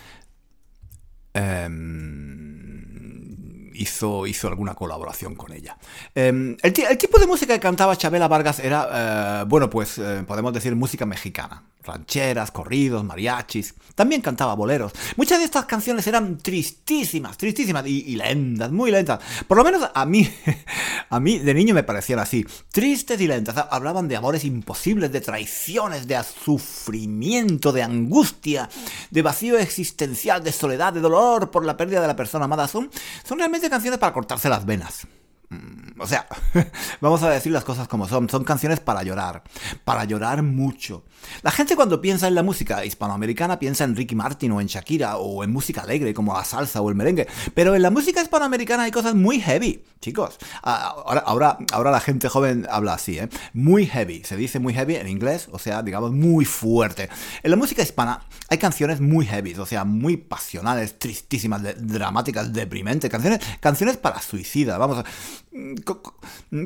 hizo, 3.78 4.26
hizo 4.26 4.49
alguna 4.49 4.75
colaboración 4.75 5.35
con 5.35 5.52
ella. 5.52 5.78
Em, 6.14 6.57
el, 6.62 6.73
tipo 6.73 7.18
de 7.18 7.26
música 7.26 7.54
que 7.54 7.61
cantaba 7.61 7.97
Chabela 7.97 8.28
Vargas 8.28 8.59
era, 8.59 9.42
eh, 9.42 9.45
bueno, 9.47 9.71
pues 9.71 9.99
eh, 9.99 10.25
podemos 10.26 10.52
decir 10.52 10.75
música 10.75 11.07
mexicana 11.07 11.62
rancheras, 11.88 12.50
corridos, 12.50 13.02
mariachis. 13.04 13.75
También 13.95 14.21
cantaba 14.21 14.54
boleros. 14.54 14.92
Muchas 15.16 15.38
de 15.38 15.45
estas 15.45 15.64
canciones 15.64 16.07
eran 16.07 16.38
tristísimas, 16.38 17.37
tristísimas 17.37 17.85
y, 17.87 18.14
lentas, 18.14 18.71
muy 18.71 18.90
lentas. 18.90 19.21
Por 19.47 19.59
lo 19.59 19.64
menos 19.64 19.90
a 19.92 20.07
mí, 20.07 20.28
a 21.11 21.18
mí 21.18 21.38
de 21.38 21.54
niño 21.54 21.75
me 21.75 21.83
parecían 21.83 22.21
así, 22.21 22.47
tristes 22.71 23.21
y 23.21 23.26
lentas. 23.26 23.57
Hablaban 23.71 24.07
de 24.07 24.16
amores 24.16 24.45
imposibles, 24.45 25.11
de 25.11 25.21
traiciones, 25.21 26.07
de 26.07 26.18
sufrimiento, 26.23 27.73
de 27.73 27.83
angustia, 27.83 28.68
de 29.11 29.23
vacío 29.23 29.59
existencial, 29.59 30.45
de 30.45 30.52
soledad, 30.52 30.92
de 30.92 31.00
dolor 31.00 31.50
por 31.50 31.64
la 31.64 31.76
pérdida 31.76 32.00
de 32.00 32.07
la 32.07 32.16
persona 32.16 32.45
amada. 32.45 32.68
Son, 32.68 32.90
son 33.26 33.38
realmente 33.38 33.68
canciones 33.68 33.99
para 33.99 34.12
cortarse 34.12 34.49
las 34.49 34.64
venas. 34.64 35.07
Mm, 35.50 36.00
o 36.00 36.07
sea, 36.07 36.26
vamos 37.00 37.23
a 37.23 37.31
decir 37.31 37.52
las 37.52 37.64
cosas 37.64 37.88
como 37.88 38.07
son. 38.07 38.28
Son 38.28 38.45
canciones 38.45 38.81
para 38.81 39.02
llorar, 39.02 39.43
para 39.85 40.05
llorar 40.05 40.43
mucho. 40.43 41.05
La 41.43 41.50
gente 41.50 41.75
cuando 41.75 42.00
piensa 42.00 42.28
en 42.28 42.35
la 42.35 42.43
música 42.43 42.85
hispanoamericana 42.85 43.59
piensa 43.59 43.85
en 43.85 43.97
Ricky 43.97 44.14
Martin 44.14 44.52
o 44.52 44.61
en 44.61 44.67
Shakira 44.67 45.17
o 45.17 45.43
en 45.43 45.52
música 45.52 45.83
alegre 45.83 46.12
como 46.12 46.35
la 46.35 46.45
salsa 46.45 46.83
o 46.83 46.88
el 46.90 46.95
merengue. 46.95 47.26
Pero 47.55 47.75
en 47.75 47.83
la 47.83 47.90
música 47.90 48.21
hispanoamericana 48.21 48.85
hay 48.85 48.90
cosas 48.90 49.14
muy 49.14 49.40
heavy, 49.40 49.85
chicos. 50.00 50.38
Ahora, 50.62 51.21
ahora, 51.21 51.59
ahora 51.73 51.90
la 51.90 52.00
gente 52.00 52.28
joven 52.28 52.67
habla 52.71 52.95
así, 52.95 53.19
¿eh? 53.19 53.28
Muy 53.55 53.87
heavy. 53.87 54.25
Se 54.25 54.37
dice 54.37 54.59
muy 54.59 54.75
heavy 54.75 54.97
en 54.97 55.09
inglés, 55.09 55.49
o 55.50 55.59
sea, 55.59 55.83
digamos 55.83 56.12
muy 56.12 56.45
fuerte. 56.45 57.09
En 57.43 57.50
la 57.50 57.57
música 57.57 57.83
hispana 57.83 58.21
hay 58.50 58.59
canciones 58.59 59.00
muy 59.00 59.26
heavy, 59.26 59.55
o 59.55 59.67
sea, 59.67 59.85
muy 59.85 60.19
pasionales, 60.19 60.99
tristísimas, 60.99 61.62
dramáticas, 61.78 62.52
deprimentes. 62.52 63.11
Canciones, 63.11 63.40
canciones 63.61 63.97
para 63.97 64.21
suicida, 64.21 64.76
vamos. 64.76 64.99
A, 64.99 65.05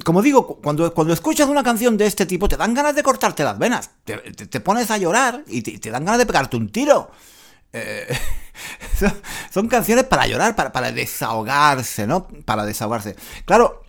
como 0.04 0.22
digo, 0.22 0.58
cuando, 0.62 0.92
cuando 0.92 1.12
escuchas 1.12 1.48
una 1.48 1.62
canción 1.62 1.96
de 1.96 2.06
este 2.06 2.26
tipo, 2.26 2.48
te 2.48 2.56
dan 2.56 2.74
ganas 2.74 2.94
de 2.94 3.02
cortarte 3.02 3.44
las 3.44 3.58
venas. 3.58 3.90
Te, 4.04 4.60
pones 4.60 4.90
a 4.90 4.98
llorar 4.98 5.44
y 5.46 5.62
te, 5.62 5.90
dan 5.90 6.04
ganas 6.04 6.18
de 6.18 6.26
pegarte 6.26 6.56
un 6.56 6.70
tiro. 6.70 7.10
Eh, 7.72 8.06
son, 9.50 9.68
canciones 9.68 10.04
para 10.04 10.26
llorar, 10.26 10.54
para, 10.54 10.72
para 10.72 10.92
desahogarse, 10.92 12.06
¿no? 12.06 12.28
Para 12.44 12.64
desahogarse. 12.64 13.16
Claro, 13.44 13.82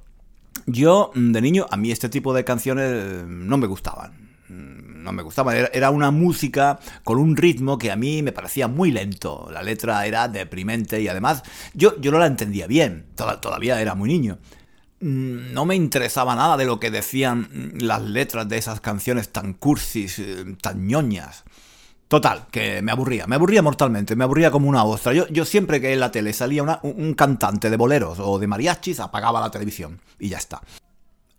yo 0.66 1.12
de 1.16 1.42
niño, 1.42 1.66
a 1.70 1.78
mí 1.78 1.92
este 1.92 2.10
tipo 2.10 2.34
de 2.34 2.44
canciones 2.44 3.26
no 3.26 3.58
me 3.58 3.68
gustaban 3.68 4.24
no 5.04 5.12
me 5.12 5.22
gustaban. 5.22 5.68
Era, 5.72 5.92
una 5.92 6.10
música 6.10 6.80
con 7.04 7.20
un 7.20 7.38
ritmo 7.38 7.78
que 7.78 7.92
a 7.92 7.96
mí 7.96 8.24
me 8.24 8.32
parecía 8.32 8.68
muy 8.68 8.92
lento. 8.92 9.50
La 9.52 9.62
letra 9.62 10.06
era 10.08 10.28
deprimente 10.28 11.02
y 11.02 11.08
además 11.08 11.44
yo, 11.74 12.00
yo 12.00 12.12
no 12.12 12.18
la 12.18 12.26
entendía 12.26 12.66
bien. 12.66 13.06
todavía 13.16 13.80
era 13.82 13.94
muy 13.94 14.10
niño. 14.10 14.40
Mm, 15.04 15.54
no 15.54 15.66
me 15.66 15.76
interesaba 15.76 16.34
nada 16.34 16.56
de 16.56 16.64
lo 16.64 16.80
que 16.80 16.90
decían 16.90 17.74
las 17.76 18.02
letras 18.02 18.48
de 18.48 18.58
esas 18.58 18.80
canciones 18.80 19.34
tan 19.34 19.54
cursis, 19.54 20.18
eh, 20.20 20.56
tan 20.62 20.88
ñoñas. 20.88 21.44
Total, 22.08 22.46
que 22.50 22.82
me 22.82 22.94
aburría, 22.94 23.28
me 23.28 23.36
aburría 23.36 23.62
mortalmente, 23.62 24.16
me 24.16 24.24
aburría 24.24 24.50
como 24.50 24.70
una 24.70 24.86
ostra. 24.86 25.12
Yo, 25.12 25.28
yo 25.28 25.44
siempre 25.44 25.82
que 25.82 25.92
en 25.92 26.00
la 26.00 26.12
tele 26.12 26.32
salía 26.32 26.80
un 26.84 27.14
cantante 27.16 27.70
de 27.70 27.76
boleros 27.76 28.20
o 28.20 28.40
de 28.40 28.48
mariachis, 28.48 29.02
apagaba 29.02 29.42
la 29.42 29.52
televisión 29.52 30.00
y 30.20 30.30
ya 30.30 30.38
está. 30.38 30.62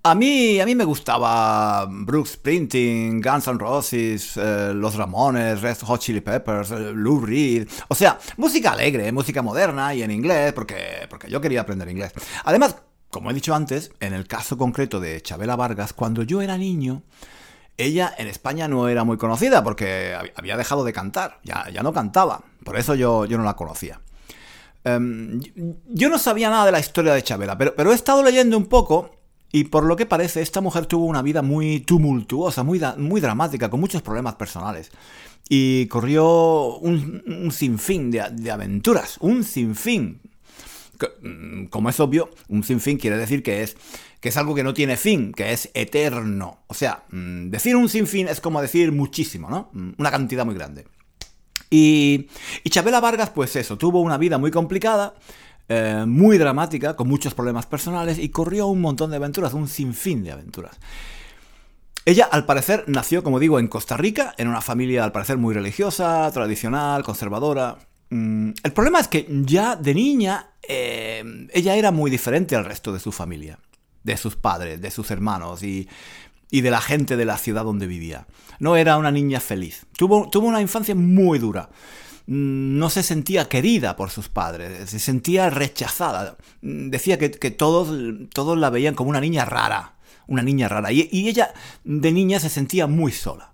A 0.03 0.15
mí, 0.15 0.61
a 0.61 0.67
mí 0.67 0.75
me 0.75 0.85
gustaba 0.85 1.87
Brooks 1.89 2.33
Springsteen, 2.33 3.23
Guns 3.23 3.49
N' 3.49 3.59
Roses, 3.59 4.37
eh, 4.37 4.73
Los 4.75 4.97
Ramones, 4.97 5.63
Red 5.63 5.79
Hot 5.85 6.01
Chili 6.01 6.21
Peppers, 6.21 6.71
eh, 6.73 6.93
Lou 6.93 7.25
Reed. 7.25 7.67
O 7.89 7.95
sea, 7.95 8.19
música 8.37 8.73
alegre, 8.73 9.11
música 9.13 9.41
moderna 9.41 9.95
y 9.95 10.03
en 10.03 10.11
inglés, 10.11 10.53
porque, 10.53 11.07
porque 11.09 11.31
yo 11.31 11.41
quería 11.41 11.63
aprender 11.63 11.89
inglés. 11.89 12.13
Además, 12.45 12.77
como 13.15 13.31
he 13.31 13.35
dicho 13.35 13.55
antes, 13.55 13.93
en 14.01 14.13
el 14.13 14.27
caso 14.27 14.59
concreto 14.59 14.99
de 14.99 15.23
Chabela 15.23 15.55
Vargas, 15.55 15.93
cuando 15.93 16.25
yo 16.25 16.43
era 16.43 16.59
niño, 16.59 17.05
ella 17.77 18.13
en 18.19 18.27
España 18.27 18.67
no 18.67 18.89
era 18.89 19.05
muy 19.05 19.19
conocida 19.19 19.63
porque 19.63 20.17
había 20.35 20.57
dejado 20.57 20.83
de 20.83 20.93
cantar, 20.93 21.39
ya, 21.45 21.71
ya 21.73 21.85
no 21.85 21.93
cantaba, 21.93 22.43
por 22.65 22.77
eso 22.77 22.97
yo, 22.97 23.25
yo 23.25 23.39
no 23.39 23.45
la 23.45 23.55
conocía. 23.55 24.01
Em, 24.83 25.41
yo 25.87 26.09
no 26.09 26.19
sabía 26.19 26.51
nada 26.51 26.67
de 26.67 26.73
la 26.73 26.81
historia 26.81 27.15
de 27.15 27.23
Chabela, 27.23 27.57
pero, 27.57 27.77
pero 27.77 27.93
he 27.93 27.95
estado 27.95 28.21
leyendo 28.25 28.59
un 28.59 28.67
poco 28.67 29.13
y 29.53 29.63
por 29.63 29.85
lo 29.85 29.95
que 29.95 30.07
parece, 30.07 30.43
esta 30.43 30.61
mujer 30.61 30.87
tuvo 30.87 31.05
una 31.05 31.23
vida 31.23 31.41
muy 31.41 31.79
tumultuosa, 31.79 32.65
muy, 32.65 32.83
muy 32.97 33.21
dramática, 33.21 33.71
con 33.71 33.79
muchos 33.79 34.03
problemas 34.03 34.35
personales. 34.35 34.91
Y 35.49 35.87
corrió 35.87 36.79
un, 36.79 37.53
sinfín 37.53 38.11
de, 38.11 38.25
de, 38.33 38.51
aventuras, 38.51 39.19
un 39.21 39.45
sinfín. 39.45 40.21
Mm, 41.23 41.67
como 41.67 41.89
es 41.89 42.01
obvio, 42.01 42.31
un 42.49 42.63
sinfín 42.63 42.99
quiere 42.99 43.17
decir 43.17 43.43
que 43.43 43.63
es, 43.63 43.77
que 44.21 44.29
es 44.29 44.37
algo 44.37 44.55
que 44.55 44.63
no 44.63 44.75
tiene 44.75 44.97
fin, 44.97 45.33
que 45.33 45.53
es 45.53 45.71
eterno. 45.75 46.65
O 46.67 46.75
sea, 46.75 47.05
mm, 47.11 47.51
decir 47.51 47.77
un 47.77 47.89
sinfín 47.89 48.29
es 48.29 48.41
como 48.41 48.61
decir 48.61 48.93
muchísimo, 48.93 49.51
¿no? 49.51 49.71
Mm, 49.73 49.93
una 49.99 50.11
cantidad 50.11 50.45
muy 50.45 50.55
grande. 50.55 50.87
Y, 51.71 52.29
y 52.63 52.71
Chabela 52.71 53.01
Vargas, 53.01 53.31
pues 53.31 53.57
eso, 53.57 53.77
tuvo 53.77 54.01
una 54.01 54.19
vida 54.19 54.39
muy 54.39 54.51
complicada, 54.51 55.15
eh, 55.69 56.05
muy 56.07 56.39
dramática, 56.39 56.95
con 56.95 57.09
muchos 57.09 57.35
problemas 57.35 57.67
personales, 57.67 58.19
y 58.19 58.29
corrió 58.29 58.67
un 58.67 58.81
montón 58.81 59.11
de 59.11 59.17
aventuras, 59.17 59.55
un 59.55 59.67
sinfín 59.67 60.23
de 60.23 60.33
aventuras. 60.33 60.79
Ella, 62.07 62.29
al 62.31 62.45
parecer, 62.45 62.85
nació, 62.87 63.23
como 63.25 63.39
digo, 63.41 63.59
en 63.59 63.69
Costa 63.69 63.97
Rica, 63.97 64.35
en 64.37 64.49
una 64.49 64.61
familia, 64.61 65.05
al 65.05 65.13
parecer, 65.13 65.39
muy 65.39 65.55
religiosa, 65.55 66.31
tradicional, 66.33 67.03
conservadora. 67.03 67.79
Mm, 68.15 68.53
el 68.63 68.73
problema 68.73 69.01
es 69.01 69.09
que 69.09 69.27
ya 69.29 69.75
de 69.75 69.93
niña 69.93 70.51
eh, 70.63 71.49
ella 71.53 71.75
era 71.75 71.91
muy 71.91 72.13
diferente 72.13 72.55
al 72.55 72.65
resto 72.65 72.93
de 72.93 73.01
su 73.01 73.11
familia, 73.11 73.59
de 74.05 74.17
sus 74.17 74.37
padres, 74.37 74.81
de 74.81 74.93
sus 74.93 75.11
hermanos 75.11 75.65
y, 75.65 75.89
de 76.53 76.71
la 76.71 76.81
gente 76.81 77.17
de 77.17 77.25
la 77.25 77.39
ciudad 77.39 77.65
donde 77.65 77.89
vivía. 77.89 78.29
No 78.61 78.77
era 78.77 78.99
una 78.99 79.11
niña 79.11 79.41
feliz. 79.41 79.87
Tuvo, 79.97 80.31
una 80.39 80.61
infancia 80.61 80.95
muy 80.95 81.41
dura. 81.41 81.71
Mm, 82.29 82.79
no 82.79 82.89
se 82.89 83.03
sentía 83.03 83.49
querida 83.49 83.97
por 83.97 84.11
sus 84.11 84.29
padres, 84.29 84.89
se 84.89 85.01
sentía 85.01 85.51
rechazada. 85.51 86.37
Mm, 86.63 86.91
decía 86.91 87.19
que, 87.19 87.29
todos, 87.51 87.93
todos 88.33 88.57
la 88.57 88.71
veían 88.71 88.95
como 88.95 89.11
una 89.11 89.21
niña 89.21 89.45
rara, 89.45 89.97
una 90.29 90.43
niña 90.43 90.69
rara. 90.69 90.93
Y 90.93 91.09
ella 91.29 91.53
de 91.83 92.13
niña 92.13 92.39
se 92.39 92.49
sentía 92.49 92.87
muy 92.87 93.11
sola. 93.11 93.54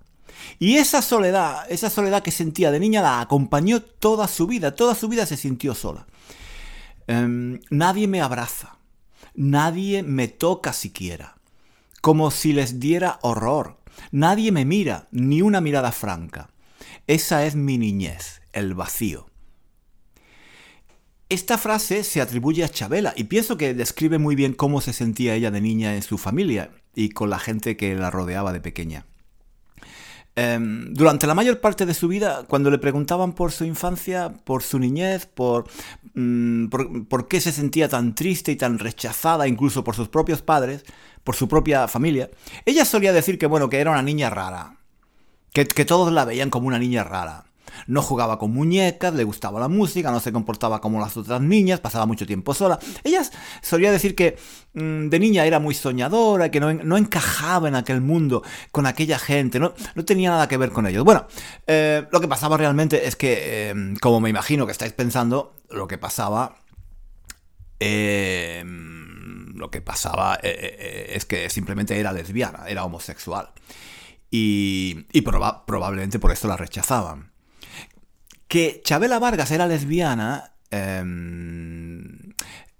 Y 0.59 0.77
esa 0.77 1.01
soledad, 1.01 1.65
esa 1.69 1.89
soledad 1.89 2.23
que 2.23 2.31
sentía 2.31 2.71
de 2.71 2.79
niña 2.79 3.01
la 3.01 3.21
acompañó 3.21 3.81
toda 3.81 4.27
su 4.27 4.47
vida, 4.47 4.75
toda 4.75 4.95
su 4.95 5.07
vida 5.07 5.25
se 5.25 5.37
sintió 5.37 5.75
sola. 5.75 6.07
Em, 7.07 7.59
nadie 7.69 8.07
me 8.07 8.21
abraza, 8.21 8.77
nadie 9.33 10.03
me 10.03 10.27
toca 10.27 10.73
siquiera, 10.73 11.35
como 12.01 12.31
si 12.31 12.53
les 12.53 12.79
diera 12.79 13.19
horror. 13.21 13.77
Nadie 14.11 14.51
me 14.51 14.65
mira, 14.65 15.07
ni 15.11 15.41
una 15.41 15.61
mirada 15.61 15.91
franca. 15.91 16.49
Esa 17.07 17.45
es 17.45 17.55
mi 17.55 17.77
niñez, 17.77 18.41
el 18.53 18.73
vacío. 18.73 19.27
Esta 21.29 21.57
frase 21.57 22.03
se 22.03 22.19
atribuye 22.19 22.63
a 22.63 22.69
Chabela 22.69 23.13
y 23.15 23.25
pienso 23.25 23.55
que 23.55 23.73
describe 23.73 24.17
muy 24.17 24.35
bien 24.35 24.53
cómo 24.53 24.81
se 24.81 24.91
sentía 24.91 25.33
ella 25.33 25.49
de 25.49 25.61
niña 25.61 25.95
en 25.95 26.01
su 26.01 26.17
familia 26.17 26.71
y 26.93 27.09
con 27.09 27.29
la 27.29 27.39
gente 27.39 27.77
que 27.77 27.95
la 27.95 28.11
rodeaba 28.11 28.51
de 28.51 28.59
pequeña. 28.59 29.05
Em, 30.35 30.93
durante 30.93 31.27
la 31.27 31.35
mayor 31.35 31.59
parte 31.59 31.85
de 31.85 31.93
su 31.93 32.07
vida, 32.07 32.45
cuando 32.47 32.71
le 32.71 32.77
preguntaban 32.77 33.33
por 33.33 33.51
su 33.51 33.65
infancia, 33.65 34.33
por 34.45 34.63
su 34.63 34.79
niñez, 34.79 35.27
mm, 36.13 36.67
por, 36.67 37.07
por, 37.07 37.27
qué 37.27 37.41
se 37.41 37.51
sentía 37.51 37.89
tan 37.89 38.15
triste 38.15 38.53
y 38.53 38.55
tan 38.55 38.79
rechazada 38.79 39.47
incluso 39.47 39.83
por 39.83 39.95
sus 39.95 40.07
propios 40.07 40.41
padres, 40.41 40.85
por 41.25 41.35
su 41.35 41.49
propia 41.49 41.87
familia, 41.89 42.29
ella 42.65 42.85
solía 42.85 43.11
decir 43.11 43.37
que 43.37 43.45
bueno, 43.45 43.67
que 43.69 43.79
era 43.79 43.91
una 43.91 44.01
niña 44.01 44.29
rara, 44.29 44.77
que, 45.51 45.65
que 45.65 45.83
todos 45.83 46.13
la 46.13 46.23
veían 46.23 46.49
como 46.49 46.67
una 46.67 46.79
niña 46.79 47.03
rara. 47.03 47.50
No 47.87 48.01
jugaba 48.01 48.37
con 48.37 48.51
muñecas, 48.51 49.13
le 49.13 49.23
gustaba 49.23 49.59
la 49.59 49.67
música, 49.67 50.11
no 50.11 50.19
se 50.19 50.31
comportaba 50.31 50.81
como 50.81 50.99
las 50.99 51.15
otras 51.17 51.41
niñas, 51.41 51.79
pasaba 51.79 52.05
mucho 52.05 52.25
tiempo 52.25 52.53
sola. 52.53 52.79
Ella 53.03 53.21
solía 53.61 53.91
decir 53.91 54.15
que 54.15 54.37
mm, 54.73 55.09
de 55.09 55.19
niña 55.19 55.45
era 55.45 55.59
muy 55.59 55.73
soñadora, 55.73 56.51
que 56.51 56.59
no, 56.59 56.97
encajaba 56.97 57.67
en 57.67 57.75
aquel 57.75 58.01
mundo, 58.01 58.43
con 58.71 58.85
aquella 58.85 59.19
gente, 59.19 59.59
no, 59.59 59.73
no 59.95 60.05
tenía 60.05 60.31
nada 60.31 60.47
que 60.47 60.57
ver 60.57 60.71
con 60.71 60.87
ellos. 60.87 61.03
Bueno, 61.03 61.27
eh, 61.67 62.05
lo 62.11 62.21
que 62.21 62.27
pasaba 62.27 62.57
realmente 62.57 63.07
es 63.07 63.15
que, 63.15 63.69
eh, 63.71 63.93
como 64.01 64.19
me 64.19 64.29
imagino 64.29 64.65
que 64.65 64.71
estáis 64.71 64.93
pensando, 64.93 65.53
lo 65.69 65.87
que 65.87 65.97
pasaba... 65.97 66.55
Eh, 67.79 68.63
lo 69.55 69.69
que 69.69 69.81
pasaba 69.81 70.39
es 70.41 71.25
que 71.25 71.49
simplemente 71.51 71.99
era 71.99 72.11
lesbiana, 72.13 72.65
era 72.67 72.83
homosexual 72.83 73.51
y, 74.31 75.21
probablemente 75.65 76.17
por 76.17 76.31
esto 76.31 76.47
la 76.47 76.57
rechazaban. 76.57 77.30
Que 78.51 78.81
Chabela 78.83 79.17
Vargas 79.17 79.49
era 79.51 79.65
lesbiana 79.65 80.55
em, 80.71 82.33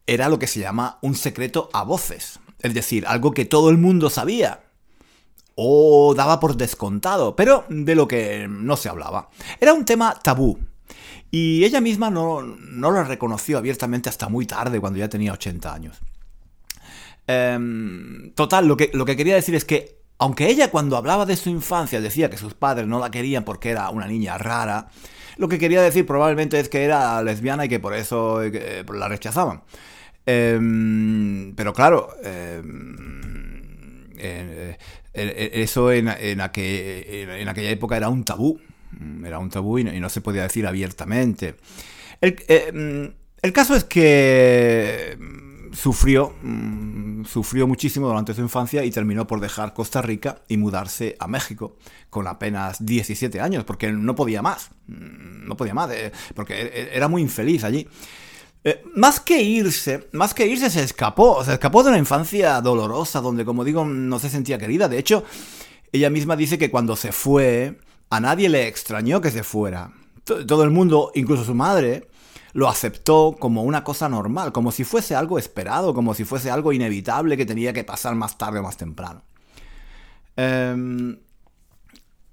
era 0.05 0.27
lo 0.27 0.37
que 0.37 0.47
se 0.47 0.59
llama 0.59 0.99
un 1.01 1.15
secreto 1.15 1.69
a 1.71 1.83
voces, 1.83 2.41
es 2.59 2.73
decir, 2.73 3.07
algo 3.07 3.31
que 3.31 3.45
todo 3.45 3.69
el 3.69 3.77
mundo 3.77 4.09
sabía 4.09 4.63
o 5.55 6.13
daba 6.13 6.41
por 6.41 6.57
descontado, 6.57 7.37
pero 7.37 7.63
de 7.69 7.95
lo 7.95 8.05
que 8.05 8.49
no 8.49 8.75
se 8.75 8.89
hablaba. 8.89 9.29
Era 9.61 9.71
un 9.73 9.85
tema 9.85 10.13
tabú. 10.21 10.59
Y 11.31 11.63
ella 11.63 11.79
misma 11.79 12.09
no, 12.11 12.41
lo 12.41 13.03
reconoció 13.05 13.57
abiertamente 13.57 14.09
hasta 14.09 14.27
muy 14.27 14.45
tarde, 14.45 14.81
cuando 14.81 14.99
ya 14.99 15.07
tenía 15.07 15.31
80 15.31 15.73
años. 15.73 15.97
Em, 17.27 18.33
total, 18.33 18.67
lo 18.67 18.75
que, 18.75 18.91
lo 18.93 19.05
que 19.05 19.15
quería 19.15 19.35
decir 19.35 19.55
es 19.55 19.63
que 19.63 20.01
aunque 20.17 20.49
ella 20.49 20.69
cuando 20.69 20.97
hablaba 20.97 21.25
de 21.25 21.37
su 21.37 21.49
infancia 21.49 22.01
decía 22.01 22.29
que 22.29 22.35
sus 22.35 22.55
padres 22.55 22.87
no 22.87 22.99
la 22.99 23.09
querían 23.09 23.45
porque 23.45 23.69
era 23.69 23.89
una 23.89 24.05
niña 24.05 24.37
rara, 24.37 24.89
lo 25.41 25.49
que 25.49 25.57
quería 25.57 25.81
decir 25.81 26.05
probablemente 26.05 26.59
es 26.59 26.69
que 26.69 26.83
era 26.83 27.23
lesbiana 27.23 27.65
y 27.65 27.69
que 27.69 27.79
por 27.79 27.95
eso 27.95 28.43
eh, 28.43 28.85
la 28.93 29.07
rechazaban. 29.07 29.63
Em, 30.23 31.55
pero 31.55 31.73
claro, 31.73 32.09
em, 32.23 34.03
eh, 34.19 34.77
eh, 35.15 35.51
eso 35.55 35.91
en, 35.91 36.09
aquella 36.09 37.71
época 37.71 37.97
era 37.97 38.09
un 38.09 38.23
tabú. 38.23 38.61
Era 39.25 39.39
un 39.39 39.49
tabú 39.49 39.79
y 39.79 39.83
no, 39.83 40.09
se 40.09 40.21
podía 40.21 40.43
decir 40.43 40.67
abiertamente. 40.67 41.55
El, 42.21 42.35
em, 42.47 43.11
el 43.41 43.51
caso 43.51 43.75
es 43.75 43.83
que 43.83 45.17
sufrió, 45.73 46.33
mm, 46.41 47.25
sufrió 47.25 47.67
muchísimo 47.67 48.07
durante 48.07 48.33
su 48.33 48.41
infancia 48.41 48.83
y 48.83 48.91
terminó 48.91 49.27
por 49.27 49.39
dejar 49.39 49.73
Costa 49.73 50.01
Rica 50.01 50.41
y 50.47 50.57
mudarse 50.57 51.15
a 51.19 51.27
México 51.27 51.77
con 52.09 52.27
apenas 52.27 52.85
17 52.85 53.39
años, 53.39 53.63
porque 53.63 53.91
no 53.91 54.15
podía 54.15 54.41
más, 54.41 54.71
mm, 54.87 55.47
no 55.47 55.57
podía 55.57 55.73
más, 55.73 55.91
eh, 55.91 56.11
porque 56.35 56.61
e, 56.61 56.65
e, 56.65 56.89
era 56.95 57.07
muy 57.07 57.21
infeliz 57.21 57.63
allí. 57.63 57.87
Eh, 58.63 58.83
más 58.95 59.19
que 59.19 59.41
irse, 59.41 60.07
más 60.11 60.33
que 60.33 60.45
irse 60.45 60.69
se 60.69 60.83
escapó, 60.83 61.43
se 61.43 61.53
escapó 61.53 61.81
de 61.83 61.89
una 61.89 61.97
infancia 61.97 62.61
dolorosa 62.61 63.19
donde, 63.19 63.43
como 63.43 63.63
digo, 63.63 63.85
no 63.85 64.19
se 64.19 64.29
sentía 64.29 64.59
querida. 64.59 64.87
De 64.87 64.99
hecho, 64.99 65.23
ella 65.91 66.09
misma 66.09 66.35
dice 66.35 66.57
que 66.57 66.69
cuando 66.69 66.95
se 66.95 67.11
fue, 67.11 67.79
a 68.09 68.19
nadie 68.19 68.49
le 68.49 68.67
extrañó 68.67 69.19
que 69.19 69.31
se 69.31 69.43
fuera. 69.43 69.91
Todo 70.23 70.63
el 70.63 70.69
mundo, 70.69 71.11
incluso 71.15 71.43
su 71.43 71.55
madre, 71.55 72.07
lo 72.53 72.67
aceptó 72.67 73.35
como 73.39 73.63
una 73.63 73.83
cosa 73.83 74.09
normal, 74.09 74.51
como 74.51 74.71
si 74.71 74.83
fuese 74.83 75.15
algo 75.15 75.39
esperado, 75.39 75.93
como 75.93 76.13
si 76.13 76.25
fuese 76.25 76.51
algo 76.51 76.73
inevitable 76.73 77.37
que 77.37 77.45
tenía 77.45 77.73
que 77.73 77.83
pasar 77.83 78.15
más 78.15 78.37
tarde 78.37 78.59
o 78.59 78.63
más 78.63 78.77
temprano. 78.77 79.23
Em, 80.35 81.17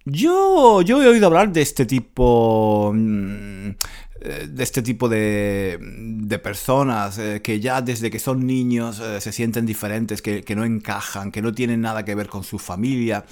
yo, 0.05 0.83
yo 0.83 1.03
he 1.03 1.09
oído 1.09 1.27
hablar 1.27 1.53
de 1.53 1.63
este 1.63 1.87
tipo... 1.87 2.93
Eh, 4.21 4.49
de 4.51 4.65
este 4.65 4.83
tipo 4.83 5.09
de, 5.09 5.79
de 5.81 6.39
personas 6.41 7.19
eh, 7.19 7.41
que 7.41 7.61
ya 7.61 7.81
desde 7.81 8.11
que 8.11 8.19
son 8.19 8.49
niños 8.49 8.99
eh, 8.99 9.21
se 9.21 9.31
sienten 9.31 9.65
diferentes, 9.65 10.23
que, 10.23 10.43
que, 10.43 10.57
no 10.57 10.65
encajan, 10.65 11.31
que 11.31 11.41
no 11.41 11.53
tienen 11.53 11.83
nada 11.83 12.05
que 12.05 12.17
ver 12.17 12.27
con 12.29 12.43
su 12.43 12.59
familia, 12.59 13.25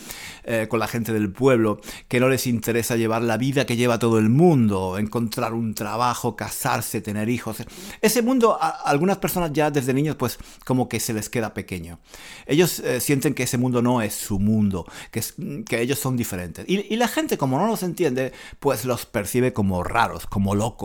con 0.69 0.79
la 0.79 0.87
gente 0.87 1.13
del 1.13 1.33
pueblo, 1.33 1.81
que 2.07 2.21
no 2.21 2.29
les 2.29 2.47
interesa 2.47 2.95
llevar 2.95 3.23
la 3.23 3.37
vida 3.37 3.67
que 3.67 3.77
lleva 3.77 3.99
todo 3.99 4.19
el 4.19 4.29
mundo, 4.29 4.97
encontrar 4.97 5.55
un 5.55 5.75
trabajo, 5.75 6.37
casarse, 6.37 7.01
tener 7.01 7.29
hijos. 7.29 7.57
Ese 8.01 8.23
mundo 8.23 8.57
a 8.61 8.69
algunas 8.69 9.19
personas 9.19 9.53
ya 9.53 9.73
desde 9.73 9.93
niños 9.93 10.15
pues 10.15 10.39
como 10.65 10.89
que 10.89 11.01
se 11.01 11.13
les 11.13 11.29
queda 11.29 11.53
pequeño. 11.53 11.99
Ellos 12.47 12.81
sienten 13.01 13.35
que 13.35 13.43
ese 13.43 13.59
mundo 13.59 13.83
no 13.83 14.03
es 14.03 14.15
su 14.15 14.39
mundo, 14.39 14.87
que, 15.11 15.21
que 15.69 15.81
ellos 15.81 15.99
son 15.99 16.17
diferentes. 16.17 16.65
Y, 16.69 16.95
y 16.95 16.97
la 16.97 17.09
gente 17.09 17.37
como 17.37 17.59
no 17.59 17.67
los 17.67 17.83
entiende 17.83 18.33
pues 18.61 18.85
los 18.85 19.05
percibe 19.05 19.53
como 19.53 19.83
raros, 19.83 20.27
como 20.27 20.55
locos 20.55 20.76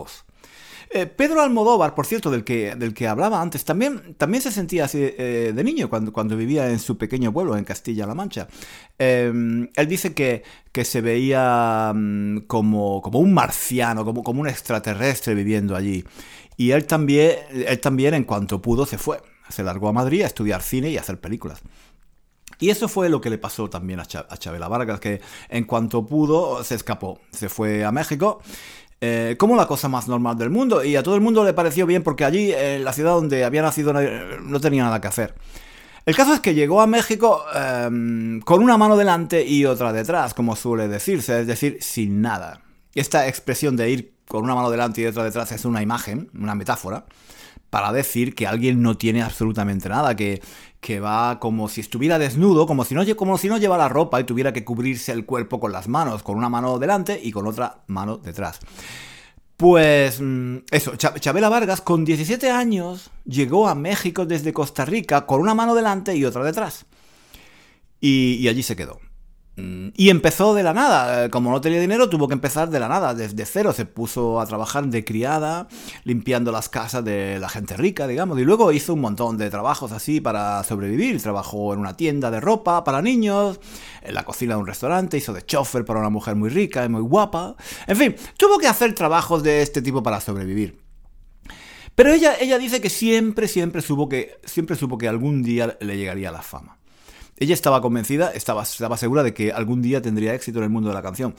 eh, 0.94 1.06
Pedro 1.06 1.40
Almodóvar, 1.40 1.94
por 1.94 2.04
cierto, 2.04 2.30
del 2.30 2.44
que, 2.44 2.74
del 2.74 2.92
que 2.92 3.08
hablaba 3.08 3.40
antes, 3.40 3.64
también, 3.64 4.14
también 4.18 4.42
se 4.42 4.52
sentía 4.52 4.84
así 4.84 4.98
eh, 5.00 5.52
de 5.54 5.64
niño 5.64 5.88
cuando, 5.88 6.12
cuando 6.12 6.36
vivía 6.36 6.68
en 6.68 6.78
su 6.78 6.98
pequeño 6.98 7.32
pueblo, 7.32 7.56
en 7.56 7.64
Castilla-La 7.64 8.14
Mancha. 8.14 8.46
Em, 8.98 9.70
él 9.74 9.88
dice 9.88 10.12
que, 10.12 10.42
que 10.70 10.84
se 10.84 11.00
veía 11.00 11.92
mm, 11.94 12.40
como, 12.46 13.00
como, 13.00 13.20
un 13.20 13.32
marciano, 13.32 14.04
como, 14.04 14.22
como 14.22 14.42
un 14.42 14.48
extraterrestre 14.48 15.34
viviendo 15.34 15.74
allí. 15.74 16.04
Y 16.58 16.72
él 16.72 16.86
también, 16.86 17.36
él 17.50 17.80
también, 17.80 18.12
en 18.12 18.24
cuanto 18.24 18.60
pudo, 18.60 18.84
se 18.84 18.98
fue. 18.98 19.22
Se 19.48 19.62
largó 19.62 19.88
a 19.88 19.92
Madrid 19.92 20.22
a 20.22 20.26
estudiar 20.26 20.60
cine 20.60 20.90
y 20.90 20.98
a 20.98 21.00
hacer 21.00 21.18
películas. 21.18 21.62
Y 22.62 22.70
eso 22.70 22.86
fue 22.86 23.08
lo 23.08 23.20
que 23.20 23.28
le 23.28 23.38
pasó 23.38 23.68
también 23.68 23.98
a, 23.98 24.04
Chabela 24.04 24.68
Vargas, 24.68 25.00
que 25.00 25.20
en 25.48 25.64
cuanto 25.64 26.06
pudo 26.06 26.62
se 26.62 26.76
escapó, 26.76 27.20
se 27.32 27.48
fue 27.48 27.84
a 27.84 27.90
México 27.90 28.40
eh, 29.04 29.34
como 29.36 29.56
la 29.56 29.66
cosa 29.66 29.88
más 29.88 30.06
normal 30.06 30.38
del 30.38 30.48
mundo. 30.48 30.84
Y 30.84 30.94
a 30.94 31.02
todo 31.02 31.16
el 31.16 31.20
mundo 31.20 31.42
le 31.42 31.52
pareció 31.52 31.86
bien 31.86 32.04
porque 32.04 32.24
allí, 32.24 32.52
en 32.52 32.84
la 32.84 32.92
ciudad 32.92 33.14
donde 33.14 33.44
había 33.44 33.60
nacido, 33.60 33.92
no 33.92 34.60
tenía 34.60 34.84
nada 34.84 35.00
que 35.00 35.08
hacer. 35.08 35.34
El 36.06 36.14
caso 36.14 36.32
es 36.34 36.38
que 36.38 36.54
llegó 36.54 36.80
a 36.80 36.86
México 36.86 37.44
em, 37.52 38.40
con 38.42 38.62
una 38.62 38.78
mano 38.78 38.96
delante 38.96 39.44
y 39.44 39.64
otra 39.64 39.92
detrás, 39.92 40.34
como 40.34 40.54
suele 40.54 40.86
decirse, 40.86 41.40
es 41.40 41.48
decir, 41.48 41.78
sin 41.80 42.22
nada. 42.22 42.60
Esta 42.94 43.26
expresión 43.26 43.74
de 43.76 43.90
ir 43.90 44.14
con 44.28 44.44
una 44.44 44.54
mano 44.54 44.70
delante 44.70 45.00
y 45.00 45.06
otra 45.06 45.24
detrás 45.24 45.50
es 45.50 45.64
una 45.64 45.82
imagen, 45.82 46.30
una 46.38 46.54
metáfora, 46.54 47.04
para 47.72 47.90
decir 47.90 48.34
que 48.34 48.46
alguien 48.46 48.82
no 48.82 48.98
tiene 48.98 49.22
absolutamente 49.22 49.88
nada, 49.88 50.14
que, 50.14 50.42
que 50.78 51.00
va 51.00 51.40
como 51.40 51.70
si 51.70 51.80
estuviera 51.80 52.18
desnudo, 52.18 52.66
como 52.66 52.84
si, 52.84 52.94
no, 52.94 53.02
como 53.16 53.38
si 53.38 53.48
no 53.48 53.56
llevara 53.56 53.88
ropa 53.88 54.20
y 54.20 54.24
tuviera 54.24 54.52
que 54.52 54.62
cubrirse 54.62 55.10
el 55.10 55.24
cuerpo 55.24 55.58
con 55.58 55.72
las 55.72 55.88
manos, 55.88 56.22
con 56.22 56.36
una 56.36 56.50
mano 56.50 56.78
delante 56.78 57.18
y 57.22 57.32
con 57.32 57.46
otra 57.46 57.82
mano 57.86 58.18
detrás. 58.18 58.60
Pues 59.56 60.20
mm, 60.20 60.56
eso, 60.70 60.96
Chabela 60.96 61.48
Vargas 61.48 61.80
con 61.80 62.04
17 62.04 62.50
años 62.50 63.10
llegó 63.24 63.66
a 63.66 63.74
México 63.74 64.26
desde 64.26 64.52
Costa 64.52 64.84
Rica 64.84 65.24
con 65.24 65.40
una 65.40 65.54
mano 65.54 65.74
delante 65.74 66.14
y 66.14 66.26
otra 66.26 66.44
detrás. 66.44 66.84
y 68.00 68.46
allí 68.48 68.62
se 68.62 68.76
quedó. 68.76 69.00
Y 69.54 70.08
empezó 70.08 70.54
de 70.54 70.62
la 70.62 70.72
nada, 70.72 71.28
como 71.28 71.50
no 71.50 71.60
tenía 71.60 71.78
dinero 71.78 72.08
tuvo 72.08 72.26
que 72.26 72.32
empezar 72.32 72.70
de 72.70 72.80
la 72.80 72.88
nada, 72.88 73.14
desde 73.14 73.44
cero, 73.44 73.74
se 73.74 73.84
puso 73.84 74.40
a 74.40 74.46
trabajar 74.46 74.86
de 74.86 75.04
criada, 75.04 75.68
limpiando 76.04 76.50
las 76.50 76.70
casas 76.70 77.04
de 77.04 77.38
la 77.38 77.50
gente 77.50 77.76
rica, 77.76 78.06
digamos, 78.06 78.38
y 78.38 78.44
luego 78.44 78.72
hizo 78.72 78.94
un 78.94 79.02
montón 79.02 79.36
de 79.36 79.50
trabajos 79.50 79.92
así 79.92 80.22
para 80.22 80.64
sobrevivir, 80.64 81.20
trabajó 81.20 81.74
en 81.74 81.80
una 81.80 81.98
tienda 81.98 82.30
de 82.30 82.40
ropa 82.40 82.82
para 82.82 83.02
niños, 83.02 83.60
en 84.00 84.14
la 84.14 84.24
cocina 84.24 84.54
de 84.54 84.60
un 84.60 84.66
restaurante, 84.66 85.18
hizo 85.18 85.34
de 85.34 85.44
chofer 85.44 85.84
para 85.84 86.00
una 86.00 86.08
mujer 86.08 86.34
muy 86.34 86.48
rica 86.48 86.86
y 86.86 86.88
muy 86.88 87.02
guapa, 87.02 87.54
en 87.86 87.96
fin, 87.98 88.16
tuvo 88.38 88.58
que 88.58 88.68
hacer 88.68 88.94
trabajos 88.94 89.42
de 89.42 89.60
este 89.60 89.82
tipo 89.82 90.02
para 90.02 90.22
sobrevivir. 90.22 90.80
Pero 91.94 92.10
ella, 92.14 92.36
ella 92.40 92.56
dice 92.56 92.80
que 92.80 92.88
siempre, 92.88 93.48
siempre 93.48 93.82
supo 93.82 94.08
que, 94.08 94.38
siempre 94.44 94.76
supo 94.76 94.96
que 94.96 95.08
algún 95.08 95.42
día 95.42 95.76
le 95.78 95.98
llegaría 95.98 96.32
la 96.32 96.40
fama. 96.40 96.78
Ella 97.42 97.54
estaba 97.54 97.82
convencida, 97.82 98.30
estaba, 98.30 98.62
estaba 98.62 98.96
segura 98.96 99.24
de 99.24 99.34
que 99.34 99.50
algún 99.50 99.82
día 99.82 100.00
tendría 100.00 100.32
éxito 100.32 100.58
en 100.58 100.64
el 100.64 100.70
mundo 100.70 100.90
de 100.90 100.94
la 100.94 101.02
canción. 101.02 101.34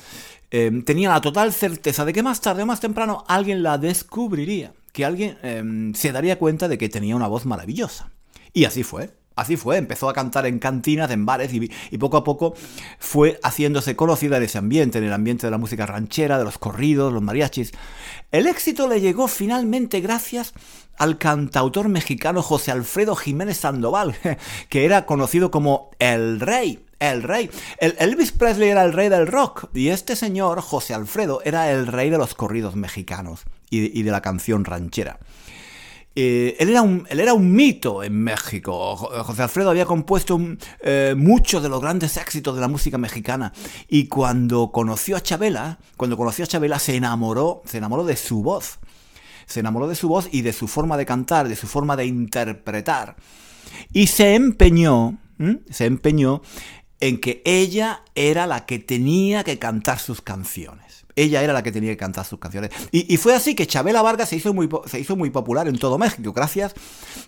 Em, 0.51 0.83
tenía 0.83 1.09
la 1.09 1.21
total 1.21 1.53
certeza 1.53 2.03
de 2.03 2.11
que 2.11 2.21
más 2.21 2.41
tarde 2.41 2.63
o 2.63 2.65
más 2.65 2.81
temprano 2.81 3.23
alguien 3.25 3.63
la 3.63 3.77
descubriría, 3.77 4.73
que 4.91 5.05
alguien 5.05 5.37
em, 5.43 5.93
se 5.93 6.11
daría 6.11 6.37
cuenta 6.37 6.67
de 6.67 6.77
que 6.77 6.89
tenía 6.89 7.15
una 7.15 7.27
voz 7.27 7.45
maravillosa. 7.45 8.11
Y 8.51 8.65
así 8.65 8.83
fue. 8.83 9.11
Así 9.35 9.57
fue, 9.57 9.77
empezó 9.77 10.09
a 10.09 10.13
cantar 10.13 10.45
en 10.45 10.59
cantinas, 10.59 11.09
en 11.09 11.25
bares 11.25 11.51
y, 11.53 11.97
poco 11.97 12.17
a 12.17 12.23
poco 12.23 12.53
fue 12.99 13.39
haciéndose 13.43 13.95
conocida 13.95 14.37
en 14.37 14.43
ese 14.43 14.59
ambiente, 14.59 14.99
en 14.99 15.05
el 15.05 15.13
ambiente 15.13 15.47
de 15.47 15.51
la 15.51 15.57
música 15.57 15.85
ranchera, 15.85 16.37
de 16.37 16.43
los 16.43 16.57
corridos, 16.59 17.11
los 17.11 17.21
mariachis. 17.21 17.71
El 18.31 18.47
éxito 18.47 18.87
le 18.87 19.01
llegó 19.01 19.27
finalmente 19.27 20.01
gracias 20.01 20.53
al 20.97 21.17
cantautor 21.17 21.89
mexicano 21.89 22.43
José 22.43 22.71
Alfredo 22.71 23.15
Jiménez 23.15 23.57
Sandoval, 23.57 24.15
que 24.69 24.85
era 24.85 25.05
conocido 25.05 25.49
como 25.51 25.91
el 25.99 26.39
rey. 26.39 26.85
El 26.99 27.21
rey. 27.21 27.49
El 27.79 27.95
Elvis 27.99 28.31
Presley 28.31 28.69
era 28.69 28.85
el 28.85 28.93
rey 28.93 29.09
del 29.09 29.27
rock 29.27 29.65
y 29.73 29.89
este 29.89 30.15
señor, 30.15 30.61
José 30.61 30.93
Alfredo, 30.93 31.41
era 31.43 31.69
el 31.69 31.87
rey 31.87 32.09
de 32.09 32.17
los 32.17 32.33
corridos 32.33 32.77
mexicanos 32.77 33.41
y 33.69 34.03
de 34.03 34.11
la 34.11 34.21
canción 34.21 34.63
ranchera. 34.63 35.19
Eh, 36.15 36.55
él, 36.59 36.69
era 36.69 36.83
un, 36.83 37.07
él, 37.09 37.19
era 37.19 37.33
un, 37.33 37.51
mito 37.51 38.03
en 38.03 38.23
México. 38.23 38.95
José 38.95 39.43
Alfredo 39.43 39.71
había 39.71 39.85
compuesto 39.85 40.39
eh, 40.81 41.15
muchos 41.17 41.63
de 41.63 41.69
los 41.69 41.81
grandes 41.81 42.17
éxitos 42.17 42.53
de 42.55 42.61
la 42.61 42.67
música 42.67 42.97
mexicana. 42.97 43.51
Y 43.87 44.07
cuando 44.07 44.71
conoció 44.71 45.17
a 45.17 45.21
Chabela, 45.21 45.79
cuando 45.97 46.17
conoció 46.17 46.45
a 46.45 46.79
se 46.79 46.95
enamoró, 46.95 47.63
se 47.65 47.77
enamoró 47.77 48.05
de 48.05 48.15
su 48.15 48.43
voz. 48.43 48.79
Se 49.45 49.59
enamoró 49.59 49.87
de 49.87 49.95
su 49.95 50.07
voz 50.07 50.29
y 50.31 50.41
de 50.41 50.53
su 50.53 50.67
forma 50.67 50.97
de 50.97 51.05
cantar, 51.05 51.47
de 51.47 51.55
su 51.55 51.67
forma 51.67 51.95
de 51.95 52.05
interpretar. 52.05 53.15
Y 53.91 54.07
se 54.07 54.35
empeñó, 54.35 55.17
se 55.69 55.85
empeñó 55.85 56.41
en 56.99 57.19
que 57.19 57.41
ella 57.43 58.03
era 58.15 58.47
la 58.47 58.65
que 58.65 58.79
tenía 58.79 59.43
que 59.43 59.59
cantar 59.59 59.99
sus 59.99 60.21
canciones. 60.21 60.92
Ella 61.15 61.43
era 61.43 61.53
la 61.53 61.63
que 61.63 61.71
tenía 61.71 61.91
que 61.91 61.97
cantar 61.97 62.25
sus 62.25 62.39
canciones. 62.39 62.71
Y, 62.91 63.17
fue 63.17 63.35
así 63.35 63.55
que 63.55 63.67
Chabela 63.67 64.01
Vargas 64.01 64.29
se 64.29 64.35
hizo, 64.35 64.53
muy, 64.53 64.69
se 64.85 64.99
hizo 64.99 65.15
muy 65.15 65.29
popular 65.29 65.67
en 65.67 65.77
todo 65.77 65.97
México, 65.97 66.33
gracias, 66.33 66.73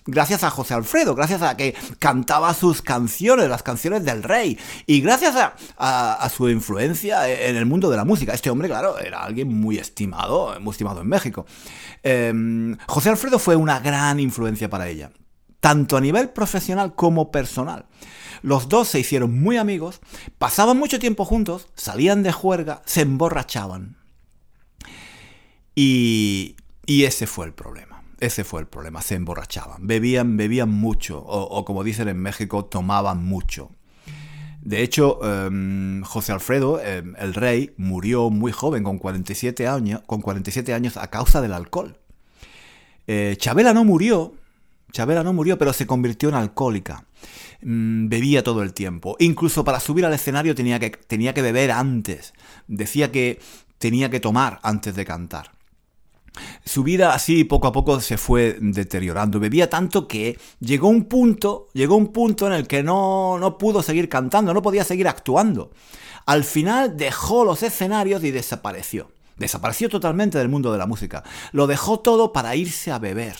gracias 0.06 0.44
a 0.44 0.50
José 0.50 0.74
Alfredo, 0.74 1.16
gracias 1.16 1.42
a 1.42 1.56
que 1.56 1.76
cantaba 2.00 2.54
sus 2.54 2.82
canciones, 2.82 3.50
las 3.50 3.64
canciones 3.64 4.04
del 4.04 4.24
rey, 4.24 4.58
y 4.86 5.02
gracias 5.02 5.36
a, 5.78 6.30
su 6.36 6.50
influencia 6.50 7.30
en 7.30 7.56
el 7.56 7.66
mundo 7.66 7.90
de 7.90 7.98
la 7.98 8.06
música. 8.06 8.34
Este 8.34 8.50
hombre, 8.50 8.68
claro, 8.68 8.98
era 9.00 9.24
alguien 9.24 9.48
muy 9.48 9.78
estimado, 9.78 10.60
muy 10.60 10.72
estimado 10.72 11.02
en 11.02 11.08
México. 11.08 11.46
Em, 12.04 12.78
José 12.88 13.10
Alfredo 13.10 13.40
fue 13.40 13.56
una 13.56 13.80
gran 13.80 14.20
influencia 14.20 14.70
para 14.70 14.88
ella, 14.88 15.12
tanto 15.60 15.98
a 15.98 16.02
nivel 16.02 16.30
profesional 16.30 16.96
como 16.96 17.32
personal. 17.32 17.86
Los 18.46 18.70
dos 18.70 18.90
se 18.90 19.00
hicieron 19.00 19.42
muy 19.42 19.58
amigos, 19.58 20.02
pasaban 20.38 20.78
mucho 20.78 21.00
tiempo 21.00 21.26
juntos, 21.26 21.68
salían 21.74 22.22
de 22.22 22.32
juerga, 22.32 22.84
se 22.86 23.02
emborrachaban. 23.02 23.98
Y, 25.74 26.56
y 26.86 27.06
ese 27.06 27.26
fue 27.26 27.48
el 27.48 27.54
problema. 27.54 28.04
Ese 28.20 28.44
fue 28.44 28.62
el 28.62 28.68
problema, 28.68 29.02
se 29.02 29.16
emborrachaban, 29.16 29.88
bebían, 29.88 30.38
bebían 30.38 30.70
mucho, 30.70 31.24
o, 31.26 31.66
como 31.66 31.84
dicen 31.84 32.08
en 32.08 32.18
México, 32.18 32.66
tomaban 32.66 33.26
mucho. 33.26 33.72
De 34.62 34.84
hecho, 34.84 35.20
em, 35.24 36.04
José 36.04 36.32
Alfredo, 36.32 36.80
em, 36.80 37.16
el 37.18 37.34
rey, 37.34 37.74
murió 37.78 38.30
muy 38.30 38.52
joven, 38.52 38.84
con 38.84 39.00
47 39.00 39.68
años, 39.68 40.02
con 40.06 40.22
47 40.22 40.72
años 40.76 40.98
a 40.98 41.10
causa 41.10 41.42
del 41.42 41.54
alcohol. 41.54 41.98
Eh, 43.08 43.38
Chabela 43.40 43.74
no 43.74 43.86
murió, 43.86 44.36
Chabela 44.92 45.24
no 45.24 45.34
murió, 45.34 45.58
pero 45.58 45.74
se 45.74 45.88
convirtió 45.88 46.30
en 46.30 46.36
alcohólica. 46.36 47.06
Mm, 47.62 48.10
bebía 48.10 48.44
todo 48.44 48.64
el 48.64 48.74
tiempo. 48.74 49.16
Incluso 49.20 49.64
para 49.64 49.80
subir 49.80 50.06
al 50.06 50.14
escenario 50.14 50.56
tenía 50.56 50.80
que, 50.80 50.90
tenía 50.90 51.34
que 51.34 51.42
beber 51.42 51.72
antes. 51.72 52.34
Decía 52.68 53.12
que 53.12 53.40
tenía 53.78 54.10
que 54.10 54.20
tomar 54.20 54.60
antes 54.64 54.96
de 54.96 55.06
cantar. 55.06 55.52
Su 56.66 56.84
vida 56.84 57.14
así 57.14 57.44
poco 57.46 57.68
a 57.68 57.72
poco 57.72 58.02
se 58.02 58.18
fue 58.18 58.58
deteriorando. 58.60 59.40
Bebía 59.40 59.70
tanto 59.70 60.08
que 60.08 60.38
llegó 60.60 60.90
un 60.90 61.06
punto, 61.06 61.70
llegó 61.74 61.96
un 61.96 62.12
punto 62.12 62.48
en 62.48 62.54
el 62.54 62.68
que 62.68 62.84
no, 62.84 63.38
no 63.40 63.58
pudo 63.58 63.82
seguir 63.82 64.10
cantando, 64.10 64.54
no 64.54 64.62
podía 64.62 64.84
seguir 64.84 65.08
actuando. 65.08 65.72
Al 66.26 66.44
final 66.44 66.98
dejó 66.98 67.46
los 67.46 67.64
escenarios 67.64 68.24
y 68.24 68.32
desapareció. 68.32 69.12
Desapareció 69.38 69.90
totalmente 69.90 70.38
del 70.38 70.50
mundo 70.50 70.72
de 70.72 70.78
la 70.78 70.88
música. 70.88 71.24
Lo 71.52 71.68
dejó 71.68 72.00
todo 72.00 72.34
para 72.34 72.56
irse 72.56 72.92
a 72.92 73.00
beber. 73.00 73.36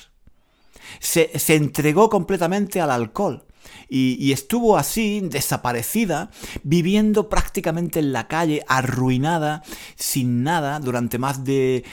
Se, 1.00 1.38
se 1.40 1.56
entregó 1.56 2.10
completamente 2.10 2.80
al 2.80 2.92
alcohol 2.92 3.46
y, 3.88 4.32
estuvo 4.32 4.78
así, 4.78 5.22
desaparecida, 5.22 6.30
viviendo 6.64 7.30
prácticamente 7.30 8.00
en 8.00 8.14
la 8.14 8.28
calle, 8.28 8.64
arruinada, 8.68 9.64
sin 9.96 10.44
nada, 10.44 10.80
durante 10.80 11.18
más 11.18 11.44
de, 11.44 11.84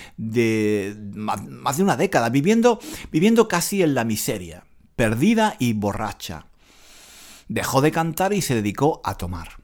más 1.16 1.76
de 1.76 1.82
una 1.82 1.96
década, 1.96 2.28
viviendo, 2.28 2.80
viviendo 3.10 3.48
casi 3.48 3.82
en 3.82 3.94
la 3.94 4.04
miseria, 4.04 4.64
perdida 4.96 5.56
y 5.58 5.72
borracha. 5.72 6.46
Dejó 7.48 7.80
de 7.80 7.92
cantar 7.92 8.32
y 8.32 8.40
se 8.40 8.54
dedicó 8.54 9.00
a 9.04 9.16
tomar. 9.16 9.62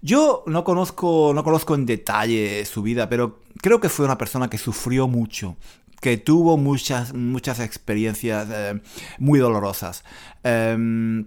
Yo 0.00 0.44
no 0.46 0.62
conozco, 0.62 1.32
no 1.34 1.42
conozco 1.42 1.74
en 1.74 1.86
detalle 1.86 2.64
su 2.64 2.82
vida, 2.82 3.08
pero 3.08 3.40
creo 3.60 3.80
que 3.80 3.88
fue 3.88 4.04
una 4.04 4.18
persona 4.18 4.48
que 4.48 4.58
sufrió 4.58 5.08
mucho, 5.08 5.56
que 6.00 6.16
tuvo 6.16 6.56
muchas, 6.56 7.14
muchas 7.14 7.60
experiencias 7.60 8.48
eh, 8.50 8.80
muy 9.18 9.38
dolorosas. 9.38 10.04
Em, 10.42 11.26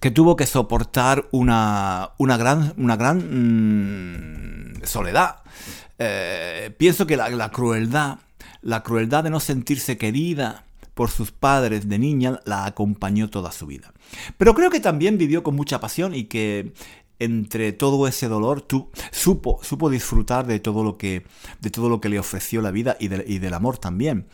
que 0.00 0.10
tuvo 0.10 0.36
que 0.36 0.46
soportar 0.46 1.26
una, 1.32 2.10
una 2.18 2.36
gran, 2.36 2.74
una 2.76 2.96
gran 2.96 4.72
mm, 4.78 4.84
soledad. 4.84 5.42
Eh, 5.98 6.72
pienso 6.78 7.06
que 7.06 7.16
la, 7.16 7.28
la, 7.30 7.50
crueldad, 7.50 8.18
la 8.62 8.82
crueldad 8.82 9.24
de 9.24 9.30
no 9.30 9.40
sentirse 9.40 9.98
querida 9.98 10.64
por 10.94 11.10
sus 11.10 11.32
padres 11.32 11.88
de 11.88 11.98
niña, 11.98 12.40
la 12.44 12.64
acompañó 12.64 13.28
toda 13.30 13.52
su 13.52 13.66
vida. 13.66 13.92
Pero 14.36 14.54
creo 14.54 14.70
que 14.70 14.80
también 14.80 15.18
vivió 15.18 15.42
con 15.42 15.54
mucha 15.54 15.80
pasión 15.80 16.14
y 16.14 16.24
que 16.24 16.72
entre 17.18 17.72
todo 17.72 18.06
ese 18.06 18.28
dolor, 18.28 18.60
tú, 18.62 18.90
supo, 19.10 19.60
supo 19.62 19.90
disfrutar 19.90 20.46
de 20.46 20.60
todo, 20.60 20.84
lo 20.84 20.96
que, 20.96 21.24
de 21.60 21.70
todo 21.70 21.88
lo 21.88 22.00
que 22.00 22.08
le 22.08 22.18
ofreció 22.18 22.62
la 22.62 22.70
vida 22.70 22.96
y, 23.00 23.08
del 23.08 23.54
amor 23.54 23.78
también. 23.78 24.26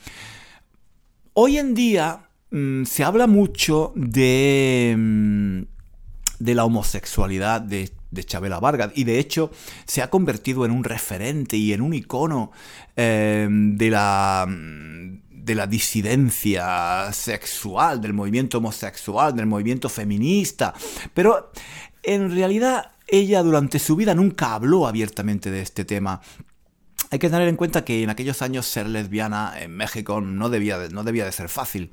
Hoy 1.33 1.59
en 1.59 1.75
día 1.75 2.29
mm, 2.51 2.85
se 2.85 3.05
habla 3.05 3.27
mucho 3.27 3.93
de, 3.97 4.95
mm, 4.97 5.63
de 6.39 6.55
la 6.55 6.65
homosexualidad 6.65 7.61
de, 7.61 7.91
Chabela 8.27 8.61
Vargas 8.61 8.93
y 8.95 9.03
de 9.03 9.19
hecho 9.19 9.51
se 9.87 10.01
ha 10.01 10.09
convertido 10.09 10.65
en 10.65 10.71
un 10.71 10.85
referente 10.85 11.57
y 11.57 11.73
en 11.73 11.81
un 11.81 11.95
icono 11.95 12.53
eh, 12.95 13.49
de 13.51 13.91
la 13.91 14.47
de 15.45 15.55
la 15.55 15.67
disidencia 15.67 17.13
sexual, 17.13 18.01
del 18.01 18.15
movimiento 18.15 18.59
homosexual, 18.59 19.37
del 19.37 19.47
movimiento 19.47 19.91
feminista. 19.91 20.73
Pero 21.13 21.51
en 22.05 22.35
realidad, 22.35 22.93
ella 23.07 23.43
durante 23.43 23.79
su 23.79 23.97
vida 23.97 24.15
nunca 24.15 24.55
habló 24.55 24.87
abiertamente 24.87 25.51
de 25.51 25.61
este 25.61 25.85
tema. 25.85 26.21
Hay 27.11 27.19
que 27.19 27.31
tener 27.31 27.49
en 27.49 27.57
cuenta 27.57 27.85
que 27.85 28.03
en 28.03 28.11
aquellos 28.11 28.43
años 28.43 28.67
ser 28.67 28.89
lesbiana 28.89 29.55
en 29.61 29.77
México 29.77 30.21
no 30.21 30.49
debía, 30.49 30.79
de, 30.79 30.89
no 30.89 31.05
debía 31.05 31.25
de 31.25 31.33
ser 31.33 31.49
fácil. 31.49 31.91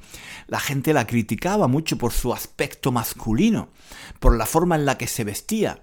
La 0.48 0.60
gente 0.60 0.94
la 0.94 1.06
criticaba 1.06 1.68
mucho 1.68 1.98
por 1.98 2.12
su 2.12 2.34
aspecto 2.34 2.92
masculino, 2.92 3.70
por 4.20 4.36
la 4.36 4.46
forma 4.46 4.76
en 4.76 4.86
la 4.86 4.98
que 4.98 5.08
se 5.08 5.24
vestía. 5.24 5.80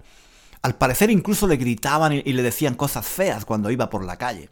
Al 0.61 0.75
parecer 0.75 1.09
incluso 1.09 1.47
le 1.47 1.55
gritaban 1.55 2.11
y, 2.13 2.21
le 2.23 2.43
decían 2.43 2.75
cosas 2.75 3.05
feas 3.05 3.45
cuando 3.45 3.71
iba 3.71 3.89
por 3.89 4.03
la 4.03 4.17
calle. 4.17 4.49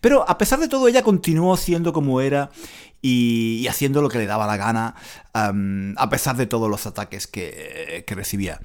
Pero 0.00 0.28
a 0.28 0.36
pesar 0.36 0.58
de 0.58 0.68
todo 0.68 0.88
ella 0.88 1.02
continuó 1.02 1.56
siendo 1.56 1.92
como 1.92 2.20
era 2.20 2.50
y, 3.00 3.66
haciendo 3.68 4.02
lo 4.02 4.10
que 4.10 4.18
le 4.18 4.26
daba 4.26 4.46
la 4.46 4.58
gana 4.58 4.94
a 5.32 6.10
pesar 6.10 6.36
de 6.36 6.46
todos 6.46 6.68
los 6.68 6.86
ataques 6.86 7.26
que 7.26 8.04
recibía. 8.08 8.60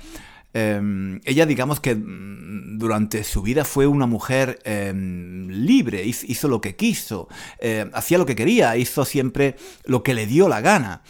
Em, 0.53 1.19
ella, 1.25 1.47
digamos 1.47 1.79
que 1.79 1.95
mm, 1.95 2.77
durante 2.77 3.23
su 3.23 3.41
vida 3.41 3.65
fue 3.65 3.87
una 3.87 4.05
mujer 4.05 4.59
em, 4.65 5.47
libre, 5.47 6.05
hizo, 6.05 6.47
lo 6.47 6.61
que 6.61 6.75
quiso, 6.75 7.27
eh, 7.59 7.89
hacía 7.93 8.19
lo 8.19 8.27
que 8.27 8.35
quería, 8.35 8.77
hizo 8.77 9.03
siempre 9.03 9.55
lo 9.85 10.03
que 10.03 10.13
le 10.13 10.27
dio 10.27 10.47
la 10.47 10.61
gana. 10.61 11.01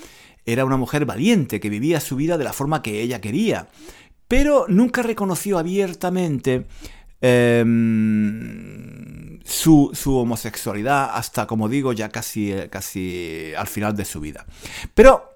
Era 0.46 0.64
una 0.66 0.78
mujer 0.78 1.06
valiente 1.06 1.60
que 1.60 1.70
vivía 1.70 2.00
su 2.00 2.16
vida 2.16 2.38
de 2.38 2.46
la 2.46 2.54
forma 2.54 2.82
que 2.82 3.02
ella 3.02 3.20
quería, 3.20 3.68
pero 4.28 4.66
nunca 4.70 5.04
reconoció 5.04 5.60
abiertamente 5.60 6.66
em, 7.22 8.54
su, 9.44 9.92
su, 9.94 10.16
homosexualidad 10.18 11.12
hasta, 11.14 11.48
como 11.48 11.68
digo, 11.68 11.92
ya 11.92 12.10
casi, 12.10 12.54
casi 12.70 13.52
al 13.58 13.68
final 13.68 13.96
de 13.96 14.06
su 14.06 14.22
vida. 14.22 14.46
Pero 14.94 15.33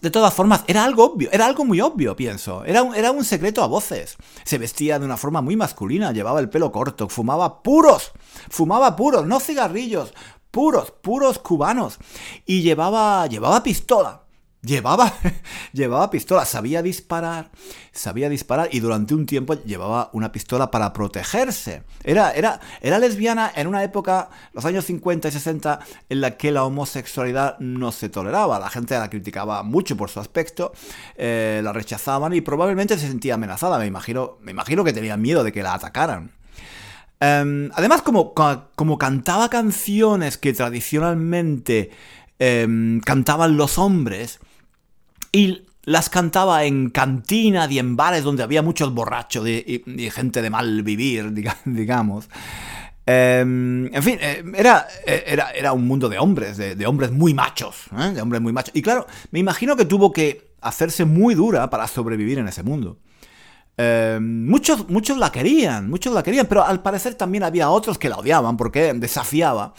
de 0.00 0.10
todas 0.10 0.34
formas, 0.34 0.64
era 0.66 0.84
algo 0.84 1.04
obvio, 1.04 1.28
era 1.32 1.46
algo 1.46 1.64
muy 1.64 1.80
obvio, 1.80 2.16
pienso. 2.16 2.64
Era 2.64 2.82
un, 2.82 2.94
era 2.94 3.10
un 3.10 3.24
secreto 3.24 3.62
a 3.62 3.66
voces. 3.66 4.16
Se 4.44 4.58
vestía 4.58 4.98
de 4.98 5.04
una 5.04 5.16
forma 5.16 5.42
muy 5.42 5.56
masculina, 5.56 6.12
llevaba 6.12 6.40
el 6.40 6.50
pelo 6.50 6.72
corto, 6.72 7.08
fumaba 7.08 7.62
puros, 7.62 8.12
fumaba 8.50 8.96
puros, 8.96 9.26
no 9.26 9.38
cigarrillos, 9.38 10.12
puros, 10.50 10.90
puros 10.90 11.38
cubanos. 11.38 11.98
Y 12.46 12.62
llevaba, 12.62 13.26
llevaba 13.26 13.62
pistola. 13.62 14.21
Llevaba, 14.64 15.12
llevaba 15.72 16.08
pistola, 16.08 16.44
sabía 16.44 16.82
disparar, 16.82 17.50
sabía 17.90 18.28
disparar 18.28 18.68
y 18.70 18.78
durante 18.78 19.12
un 19.12 19.26
tiempo 19.26 19.54
llevaba 19.54 20.08
una 20.12 20.30
pistola 20.30 20.70
para 20.70 20.92
protegerse. 20.92 21.82
Era, 22.04 22.30
era, 22.30 22.60
era 22.80 23.00
lesbiana 23.00 23.50
en 23.56 23.66
una 23.66 23.82
época, 23.82 24.30
los 24.52 24.64
años 24.64 24.84
50 24.84 25.26
y 25.26 25.32
60, 25.32 25.80
en 26.08 26.20
la 26.20 26.36
que 26.36 26.52
la 26.52 26.62
homosexualidad 26.62 27.58
no 27.58 27.90
se 27.90 28.08
toleraba. 28.08 28.60
La 28.60 28.70
gente 28.70 28.96
la 28.96 29.10
criticaba 29.10 29.64
mucho 29.64 29.96
por 29.96 30.10
su 30.10 30.20
aspecto, 30.20 30.72
eh, 31.16 31.60
la 31.64 31.72
rechazaban 31.72 32.32
y 32.32 32.40
probablemente 32.40 32.96
se 32.96 33.08
sentía 33.08 33.34
amenazada. 33.34 33.80
Me 33.80 33.86
imagino, 33.86 34.38
me 34.42 34.52
imagino 34.52 34.84
que 34.84 34.92
tenían 34.92 35.20
miedo 35.20 35.42
de 35.42 35.50
que 35.50 35.64
la 35.64 35.74
atacaran. 35.74 36.30
Em, 37.18 37.68
además, 37.74 38.02
como, 38.02 38.32
como 38.32 38.96
cantaba 38.96 39.48
canciones 39.48 40.38
que 40.38 40.52
tradicionalmente 40.52 41.90
em, 42.38 43.00
cantaban 43.00 43.56
los 43.56 43.76
hombres, 43.78 44.38
y 45.32 45.62
las 45.84 46.10
cantaba 46.10 46.64
en 46.64 46.90
cantinas 46.90 47.70
y 47.70 47.78
en 47.78 47.96
bares 47.96 48.22
donde 48.22 48.42
había 48.42 48.62
muchos 48.62 48.94
borrachos 48.94 49.48
y, 49.48 49.82
gente 50.10 50.42
de 50.42 50.50
mal 50.50 50.82
vivir, 50.82 51.32
digamos. 51.64 52.28
Em, 53.04 53.92
en 53.92 54.02
fin, 54.02 54.18
eh, 54.20 54.44
era, 54.54 54.86
era, 55.04 55.50
era, 55.50 55.72
un 55.72 55.88
mundo 55.88 56.08
de 56.08 56.18
hombres, 56.18 56.56
de, 56.56 56.86
hombres 56.86 57.10
muy 57.10 57.34
machos, 57.34 57.86
¿eh? 57.98 58.12
de 58.12 58.22
hombres 58.22 58.40
muy 58.40 58.52
machos. 58.52 58.76
Y 58.76 58.82
claro, 58.82 59.06
me 59.32 59.40
imagino 59.40 59.74
que 59.74 59.86
tuvo 59.86 60.12
que 60.12 60.52
hacerse 60.60 61.04
muy 61.04 61.34
dura 61.34 61.68
para 61.68 61.88
sobrevivir 61.88 62.38
en 62.38 62.46
ese 62.46 62.62
mundo. 62.62 62.98
Em, 63.76 64.46
muchos, 64.46 64.88
muchos 64.88 65.18
la 65.18 65.32
querían, 65.32 65.88
muchos 65.88 66.12
la 66.12 66.22
querían, 66.22 66.46
pero 66.46 66.64
al 66.64 66.82
parecer 66.82 67.14
también 67.14 67.42
había 67.42 67.70
otros 67.70 67.98
que 67.98 68.08
la 68.08 68.18
odiaban 68.18 68.56
porque 68.56 68.92
desafiaba. 68.94 69.74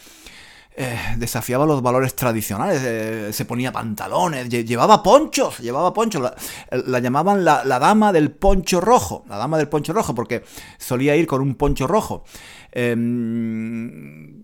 Eh, 0.75 0.97
desafiaba 1.17 1.67
los 1.67 1.83
valores 1.83 2.15
tradicionales, 2.15 3.35
se 3.35 3.45
ponía 3.45 3.71
pantalones, 3.71 4.49
llevaba 4.49 5.03
ponchos, 5.03 5.59
llevaba 5.59 5.93
ponchos, 5.93 6.31
la, 6.71 6.99
llamaban 6.99 7.45
la, 7.45 7.63
dama 7.63 8.11
del 8.11 8.31
poncho 8.31 8.81
rojo, 8.81 9.23
la 9.29 9.37
dama 9.37 9.59
del 9.59 9.67
poncho 9.67 9.93
rojo, 9.93 10.15
porque 10.15 10.43
solía 10.79 11.15
ir 11.15 11.27
con 11.27 11.41
un 11.41 11.53
poncho 11.53 11.85
rojo. 11.85 12.23
Em, 12.71 14.41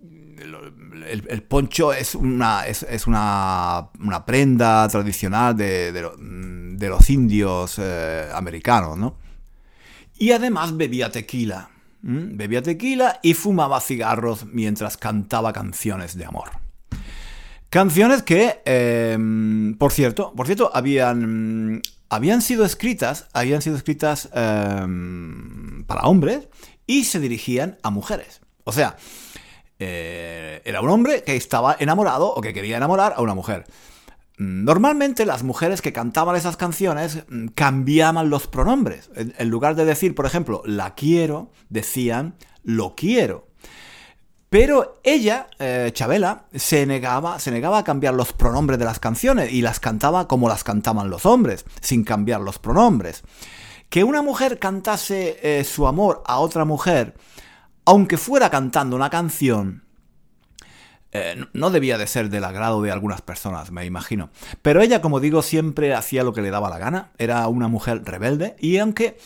el, 1.07 1.43
poncho 1.43 1.93
es 1.93 2.13
una, 2.13 2.67
es, 2.67 3.07
una, 3.07 3.89
una, 3.99 4.25
prenda 4.25 4.87
tradicional 4.87 5.57
de, 5.57 5.91
de, 5.91 6.89
los 6.89 7.09
indios 7.09 7.79
eh, 7.79 8.29
americanos, 8.33 8.97
¿no? 8.97 9.15
Y 10.17 10.31
además 10.31 10.77
bebía 10.77 11.09
tequila. 11.09 11.69
Bebía 12.01 12.61
tequila 12.61 13.19
y 13.21 13.33
fumaba 13.33 13.81
cigarros 13.81 14.45
mientras 14.45 14.97
cantaba 14.97 15.51
canciones 15.53 16.17
de 16.17 16.25
amor. 16.25 16.49
Canciones 17.69 18.23
que, 18.23 18.61
em, 18.65 19.77
por 19.77 19.91
cierto, 19.91 20.33
por 20.35 20.47
cierto, 20.47 20.71
habían, 20.73 21.81
habían 22.09 22.41
sido 22.41 22.65
escritas, 22.65 23.27
habían 23.33 23.61
sido 23.61 23.75
escritas 23.75 24.29
em, 24.33 25.83
para 25.85 26.01
hombres 26.01 26.47
y 26.87 27.03
se 27.03 27.19
dirigían 27.19 27.77
a 27.83 27.91
mujeres. 27.91 28.41
O 28.63 28.71
sea, 28.71 28.95
eh, 29.77 30.61
era 30.65 30.81
un 30.81 30.89
hombre 30.89 31.23
que 31.23 31.35
estaba 31.35 31.75
enamorado 31.79 32.33
o 32.33 32.41
que 32.41 32.53
quería 32.53 32.77
enamorar 32.77 33.13
a 33.15 33.21
una 33.21 33.35
mujer. 33.35 33.65
Normalmente 34.39 35.25
las 35.25 35.43
mujeres 35.43 35.81
que 35.81 35.91
cantaban 35.91 36.37
esas 36.37 36.55
canciones 36.55 37.25
mm, 37.27 37.47
cambiaban 37.47 38.29
los 38.29 38.47
pronombres. 38.47 39.09
En 39.15 39.49
lugar 39.49 39.75
de 39.75 39.83
decir, 39.83 40.15
por 40.15 40.25
ejemplo, 40.25 40.63
la 40.65 40.95
quiero, 40.95 41.51
decían 41.67 42.35
lo 42.63 42.95
quiero. 42.95 43.49
Pero 44.49 45.01
ella, 45.03 45.47
eh, 45.59 45.91
Chabela, 45.93 46.45
se 46.55 46.85
negaba, 46.85 47.37
se 47.39 47.51
negaba 47.51 47.79
a 47.79 47.83
cambiar 47.83 48.13
los 48.13 48.31
pronombres 48.31 48.79
de 48.79 48.85
las 48.85 48.99
canciones 48.99 49.51
y 49.51 49.61
las 49.61 49.81
cantaba 49.81 50.29
como 50.29 50.47
las 50.47 50.63
cantaban 50.63 51.09
los 51.09 51.25
hombres, 51.25 51.65
sin 51.81 52.05
cambiar 52.05 52.39
los 52.39 52.59
pronombres. 52.59 53.23
Que 53.89 54.05
una 54.05 54.21
mujer 54.21 54.57
cantase 54.57 55.37
eh, 55.43 55.65
su 55.65 55.85
amor 55.85 56.23
a 56.25 56.39
otra 56.39 56.63
mujer, 56.63 57.15
aunque 57.83 58.17
fuera 58.17 58.49
cantando 58.49 58.95
una 58.95 59.09
canción, 59.09 59.83
eh, 61.11 61.35
no 61.53 61.71
debía 61.71 61.97
de 61.97 62.07
ser 62.07 62.29
del 62.29 62.43
agrado 62.43 62.81
de 62.81 62.91
algunas 62.91 63.21
personas, 63.21 63.71
me 63.71 63.85
imagino. 63.85 64.29
Pero 64.61 64.81
ella, 64.81 65.01
como 65.01 65.19
digo, 65.19 65.41
siempre 65.41 65.93
hacía 65.93 66.23
lo 66.23 66.33
que 66.33 66.41
le 66.41 66.51
daba 66.51 66.69
la 66.69 66.77
gana. 66.77 67.11
Era 67.17 67.47
una 67.47 67.67
mujer 67.67 68.03
rebelde 68.03 68.55
y 68.59 68.77
aunque... 68.77 69.17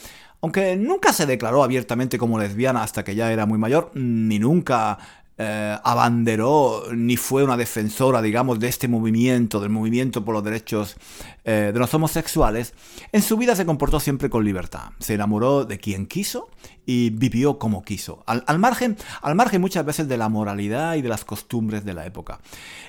Aunque 0.42 0.76
nunca 0.76 1.14
se 1.14 1.26
declaró 1.26 1.64
abiertamente 1.64 2.18
como 2.18 2.38
lesbiana 2.38 2.84
hasta 2.84 3.06
que 3.06 3.16
ya 3.16 3.32
era 3.32 3.46
muy 3.46 3.58
mayor, 3.58 3.92
ni 3.94 4.40
nunca 4.40 4.98
eh, 5.36 5.78
abanderó 5.84 6.84
ni 6.94 7.18
fue 7.18 7.44
una 7.44 7.58
defensora, 7.58 8.22
digamos, 8.22 8.60
de 8.60 8.68
este 8.68 8.88
movimiento, 8.88 9.60
del 9.60 9.72
movimiento 9.72 10.24
por 10.24 10.36
los 10.36 10.44
derechos 10.44 10.96
eh, 11.44 11.72
de 11.74 11.80
los 11.80 11.92
homosexuales, 11.94 12.76
en 13.12 13.24
su 13.24 13.36
vida 13.36 13.56
se 13.56 13.66
comportó 13.66 14.00
siempre 14.00 14.30
con 14.30 14.44
libertad. 14.44 14.92
Se 15.00 15.16
enamoró 15.16 15.66
de 15.66 15.80
quien 15.80 16.06
quiso 16.06 16.50
y 16.86 17.10
vivió 17.10 17.58
como 17.58 17.84
quiso, 17.84 18.24
al, 18.28 18.60
margen, 18.60 18.96
al 19.22 19.34
margen 19.34 19.62
muchas 19.62 19.86
veces 19.86 20.08
de 20.08 20.18
la 20.18 20.30
moralidad 20.30 20.96
y 20.96 21.02
de 21.02 21.10
las 21.10 21.26
costumbres 21.26 21.84
de 21.84 21.94
la 21.94 22.06
época. 22.06 22.40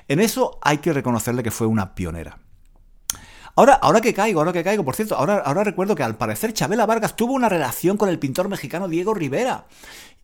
En 0.07 0.19
eso 0.19 0.59
hay 0.61 0.77
que 0.77 0.93
reconocerle 0.93 1.41
que 1.41 1.51
fue 1.51 1.65
una 1.65 1.95
pionera. 1.95 2.37
Ahora, 3.57 3.73
ahora 3.75 4.01
que 4.01 4.13
caigo, 4.13 4.41
ahora 4.41 4.51
que 4.51 4.65
caigo, 4.65 4.83
por 4.83 4.95
cierto, 4.95 5.15
ahora, 5.15 5.37
ahora 5.37 5.63
recuerdo 5.63 5.95
que 5.95 6.03
al 6.03 6.17
parecer 6.17 6.51
Chabela 6.51 6.85
Vargas 6.85 7.15
tuvo 7.15 7.33
una 7.33 7.47
relación 7.47 7.95
con 7.95 8.09
el 8.09 8.19
pintor 8.19 8.49
mexicano 8.49 8.89
Diego 8.89 9.13
Rivera 9.13 9.65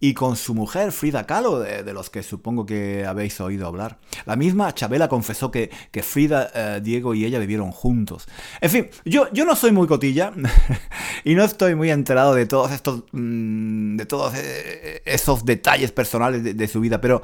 y 0.04 0.16
con 0.16 0.36
su 0.36 0.56
mujer 0.56 0.92
Frida 0.92 1.28
Kahlo, 1.28 1.60
de, 1.60 1.94
los 1.94 2.10
que 2.10 2.24
supongo 2.24 2.66
que 2.66 3.06
habéis 3.06 3.40
oído 3.40 3.68
hablar. 3.68 4.00
La 4.26 4.36
misma 4.36 4.74
Chabela 4.74 5.08
confesó 5.08 5.52
que, 5.52 5.70
que 5.92 6.02
Frida, 6.02 6.50
eh, 6.56 6.82
Diego 6.84 7.14
y 7.14 7.24
ella 7.24 7.38
vivieron 7.38 7.72
juntos. 7.72 8.28
En 8.62 8.72
fin, 8.72 8.90
yo, 9.06 9.32
yo 9.32 9.46
no 9.46 9.56
soy 9.56 9.72
muy 9.72 9.88
cotilla 9.88 10.34
y 11.24 11.36
no 11.36 11.44
estoy 11.44 11.76
muy 11.76 11.92
enterado 11.92 12.34
de 12.34 12.48
todos 12.48 12.72
estos, 12.72 13.04
mm, 13.12 13.96
de 13.96 14.06
todos 14.08 14.34
eh, 14.36 15.04
esos 15.06 15.46
detalles 15.46 15.92
personales 15.92 16.58
de, 16.58 16.68
su 16.68 16.82
vida, 16.82 17.00
pero 17.00 17.22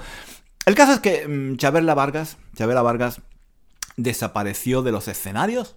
el 0.67 0.75
caso 0.75 0.93
es 0.93 0.99
que 0.99 1.27
mm, 1.27 1.57
Chabela 1.57 1.95
Vargas, 1.95 2.37
Chabela 2.55 2.83
Vargas 2.83 3.21
desapareció 3.95 4.83
de 4.83 4.91
los 4.91 5.07
escenarios 5.07 5.75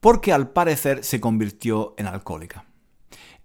porque 0.00 0.32
al 0.32 0.50
parecer 0.50 1.04
se 1.04 1.20
convirtió 1.20 1.94
en 1.98 2.08
alcohólica. 2.08 2.64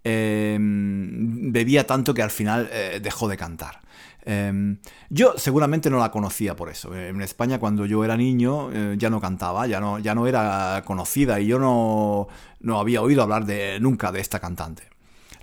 Em, 0.04 1.52
bebía 1.52 1.86
tanto 1.86 2.12
que 2.12 2.22
al 2.22 2.30
final 2.30 2.68
eh, 2.72 3.00
dejó 3.02 3.28
de 3.28 3.36
cantar. 3.36 3.80
Em, 4.24 4.78
yo 5.10 5.34
seguramente 5.36 5.90
no 5.90 5.98
la 5.98 6.10
conocía 6.10 6.56
por 6.56 6.68
eso. 6.70 6.94
En 6.94 7.20
España 7.22 7.58
cuando 7.58 7.86
yo 7.86 8.04
era 8.04 8.16
niño 8.16 8.70
eh, 8.72 8.96
ya 8.98 9.10
no 9.10 9.20
cantaba, 9.20 9.66
ya 9.66 9.80
no, 9.80 9.98
ya 9.98 10.14
no 10.14 10.26
era 10.26 10.82
conocida 10.84 11.40
y 11.40 11.46
yo 11.46 11.58
no, 11.58 12.28
no 12.60 12.80
había 12.80 13.02
oído 13.02 13.22
hablar 13.22 13.44
de, 13.44 13.78
nunca 13.80 14.10
de 14.12 14.20
esta 14.20 14.40
cantante. 14.40 14.84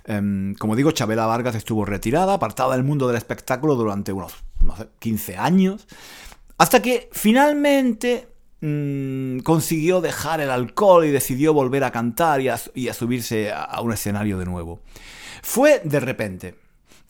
Em, 0.04 0.54
como 0.54 0.76
digo, 0.76 0.90
Chabela 0.92 1.26
Vargas 1.26 1.54
estuvo 1.54 1.84
retirada, 1.84 2.34
apartada 2.34 2.74
del 2.74 2.84
mundo 2.84 3.06
del 3.06 3.16
espectáculo 3.16 3.76
durante 3.76 4.12
unos 4.12 4.34
15 4.98 5.36
años, 5.36 5.86
hasta 6.58 6.82
que 6.82 7.08
finalmente 7.12 8.29
Mm, 8.62 9.38
consiguió 9.38 10.02
dejar 10.02 10.40
el 10.40 10.50
alcohol 10.50 11.06
y 11.06 11.10
decidió 11.10 11.54
volver 11.54 11.82
a 11.82 11.92
cantar 11.92 12.42
y 12.42 12.48
a, 12.48 12.58
subirse 12.94 13.52
a, 13.52 13.80
un 13.80 13.92
escenario 13.92 14.38
de 14.38 14.44
nuevo. 14.44 14.80
Fue 15.42 15.80
de 15.84 16.00
repente. 16.00 16.54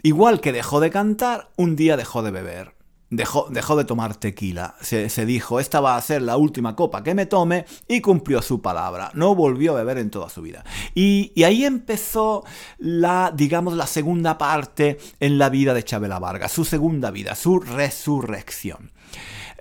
Igual 0.03 0.41
que 0.41 0.53
dejó 0.53 0.81
de 0.81 0.91
cantar, 0.91 1.51
un 1.57 1.77
día 1.77 1.97
dejó 1.97 2.23
de 2.23 2.31
beber. 2.31 2.73
Dejó, 3.11 3.49
dejó 3.51 3.77
de 3.77 3.85
tomar 3.85 4.15
tequila. 4.15 4.77
Se, 4.81 5.27
dijo, 5.27 5.59
esta 5.59 5.81
va 5.81 5.97
a 5.97 6.01
ser 6.01 6.23
la 6.23 6.37
última 6.37 6.77
copa 6.77 7.03
que 7.03 7.15
me 7.15 7.27
tome 7.27 7.67
y 7.89 8.01
cumplió 8.01 8.41
su 8.41 8.63
palabra. 8.63 9.11
No 9.15 9.35
volvió 9.35 9.73
a 9.73 9.79
beber 9.79 9.99
en 9.99 10.11
toda 10.11 10.31
su 10.31 10.43
vida. 10.43 10.65
Y, 10.95 11.33
y 11.35 11.43
ahí 11.43 11.65
empezó 11.65 12.45
la, 12.79 13.33
digamos, 13.35 13.75
la 13.75 13.89
segunda 13.89 14.39
parte 14.39 14.99
en 15.19 15.39
la 15.39 15.49
vida 15.49 15.75
de 15.75 15.83
Chabela 15.83 16.21
Vargas, 16.21 16.53
su 16.53 16.65
segunda 16.65 17.11
vida, 17.11 17.35
su 17.35 17.59
resurrección. 17.59 18.93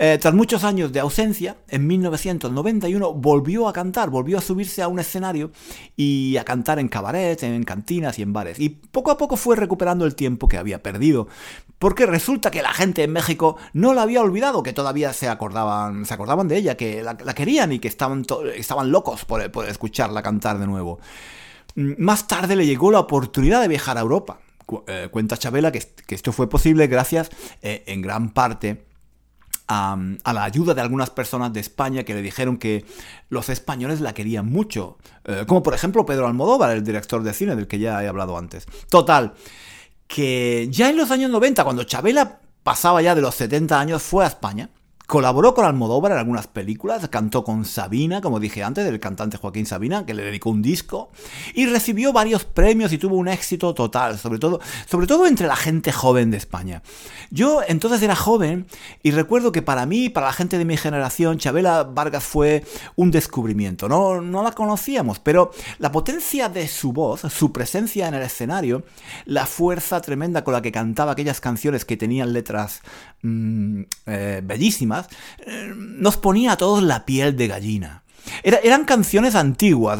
Eh, 0.02 0.18
tras 0.18 0.34
muchos 0.34 0.64
años 0.64 0.94
de 0.94 1.02
ausencia, 1.02 1.58
en 1.68 1.86
1991 1.86 3.14
volvió 3.16 3.68
a 3.68 3.74
cantar, 3.74 4.10
volvió 4.10 4.38
a 4.38 4.42
subirse 4.42 4.82
a 4.82 4.88
un 4.88 4.98
escenario 4.98 5.52
y 5.98 6.38
a 6.38 6.46
cantar 6.46 6.80
en 6.80 6.88
cabarets, 6.88 7.44
en 7.44 7.62
cantinas 7.66 8.18
y 8.18 8.22
en 8.22 8.32
bares. 8.32 8.62
Y 8.62 8.70
poco 8.70 9.12
a 9.12 9.18
poco 9.18 9.36
fue 9.36 9.58
recuperando 9.58 10.06
el 10.06 10.16
tiempo 10.16 10.48
que 10.48 10.58
había 10.58 10.82
perdido. 10.82 11.28
Porque 11.80 12.06
resulta 12.06 12.52
que 12.52 12.62
la 12.62 12.74
gente 12.74 13.04
en 13.04 13.12
México 13.12 13.56
no 13.74 13.94
la 13.94 14.04
había 14.04 14.22
olvidado, 14.22 14.62
que 14.62 14.74
todavía 14.74 15.14
se 15.14 15.30
acordaban, 15.30 16.06
se 16.06 16.14
acordaban 16.14 16.50
de 16.50 16.58
ella, 16.58 16.76
que 16.76 17.02
la, 17.02 17.16
querían 17.16 17.72
y 17.72 17.80
que 17.80 17.88
estaban, 17.88 18.26
estaban 18.54 18.92
locos 18.92 19.24
por, 19.24 19.42
escucharla 19.42 20.22
cantar 20.22 20.60
de 20.60 20.68
nuevo. 20.68 21.00
Mm, 21.76 21.94
más 21.98 22.28
tarde 22.28 22.58
le 22.58 22.66
llegó 22.66 22.92
la 22.92 23.00
oportunidad 23.00 23.62
de 23.62 23.70
viajar 23.70 23.98
a 23.98 24.02
Europa. 24.02 24.40
Eh, 24.88 25.08
cuenta 25.10 25.38
Chabela 25.38 25.72
que, 25.72 25.82
esto 26.10 26.32
fue 26.32 26.48
posible 26.48 26.86
gracias 26.88 27.32
eh, 27.64 27.84
en 27.88 28.02
gran 28.02 28.30
parte 28.30 28.86
a, 29.70 29.98
la 30.34 30.44
ayuda 30.44 30.74
de 30.74 30.82
algunas 30.82 31.12
personas 31.12 31.54
de 31.54 31.60
España 31.60 32.04
que 32.04 32.14
le 32.14 32.22
dijeron 32.22 32.58
que 32.58 32.86
los 33.30 33.50
españoles 33.50 34.02
la 34.02 34.14
querían 34.14 34.48
mucho. 34.48 34.98
Eh, 35.26 35.46
como 35.48 35.64
por 35.64 35.74
ejemplo 35.74 36.06
Pedro 36.06 36.28
Almodóvar, 36.28 36.72
el 36.72 36.84
director 36.84 37.24
de 37.24 37.34
cine 37.34 37.56
del 37.56 37.68
que 37.68 37.80
ya 37.80 38.04
he 38.04 38.08
hablado 38.08 38.38
antes. 38.38 38.66
Total, 38.90 39.34
que 40.10 40.68
ya 40.72 40.90
en 40.90 40.98
los 40.98 41.12
años 41.12 41.30
90, 41.30 41.64
cuando 41.64 41.84
Chabela 41.84 42.40
pasaba 42.64 43.00
ya 43.04 43.14
de 43.14 43.22
los 43.22 43.36
70 43.36 43.80
años, 43.80 44.02
fue 44.02 44.26
a 44.26 44.28
España 44.28 44.70
Colaboró 45.10 45.56
con 45.56 45.66
Almodóvar 45.66 46.12
en 46.12 46.20
algunas 46.20 46.46
películas, 46.46 47.10
cantó 47.10 47.44
con 47.44 47.66
Sabina, 47.66 48.22
como 48.22 48.40
dije 48.40 48.64
antes, 48.64 48.86
del 48.86 49.00
cantante 49.00 49.38
Joaquín 49.38 49.66
Sabina, 49.66 50.06
que 50.06 50.14
le 50.14 50.22
dedicó 50.22 50.52
un 50.52 50.62
disco, 50.62 51.10
y 51.56 51.66
recibió 51.66 52.14
varios 52.14 52.46
premios 52.46 52.94
y 52.94 53.00
tuvo 53.00 53.16
un 53.16 53.28
éxito 53.28 53.74
total, 53.74 54.20
sobre 54.20 54.38
todo, 54.38 54.60
sobre 54.86 55.08
todo 55.08 55.26
entre 55.26 55.48
la 55.48 55.56
gente 55.56 55.92
joven 55.92 56.30
de 56.30 56.38
España. 56.38 56.84
Yo 57.32 57.62
entonces 57.68 58.04
era 58.04 58.16
joven 58.16 58.68
y 59.02 59.10
recuerdo 59.10 59.52
que 59.52 59.64
para 59.64 59.88
mí, 59.88 60.10
para 60.10 60.28
la 60.28 60.34
gente 60.34 60.60
de 60.60 60.66
mi 60.66 60.78
generación, 60.78 61.40
Chabela 61.40 61.86
Vargas 61.86 62.24
fue 62.24 62.64
un 62.96 63.10
descubrimiento. 63.10 63.90
No, 63.90 64.22
no 64.22 64.44
la 64.44 64.52
conocíamos, 64.52 65.18
pero 65.18 65.50
la 65.80 65.92
potencia 65.92 66.50
de 66.50 66.68
su 66.68 66.94
voz, 66.94 67.22
su 67.22 67.52
presencia 67.52 68.08
en 68.08 68.14
el 68.14 68.22
escenario, 68.22 68.84
la 69.26 69.48
fuerza 69.48 70.02
tremenda 70.02 70.44
con 70.44 70.54
la 70.54 70.62
que 70.62 70.72
cantaba 70.72 71.14
aquellas 71.14 71.42
canciones 71.42 71.84
que 71.84 71.98
tenían 71.98 72.32
letras 72.32 72.82
mm, 73.24 73.82
eh, 74.06 74.42
bellísimas, 74.44 74.99
eh, 75.40 75.74
nos 75.76 76.18
ponía 76.18 76.54
a 76.54 76.58
todos 76.58 76.84
la 76.84 77.06
piel 77.06 77.36
de 77.36 77.48
gallina. 77.48 78.04
eran 78.44 78.86
canciones 78.86 79.36
antiguas. 79.36 80.00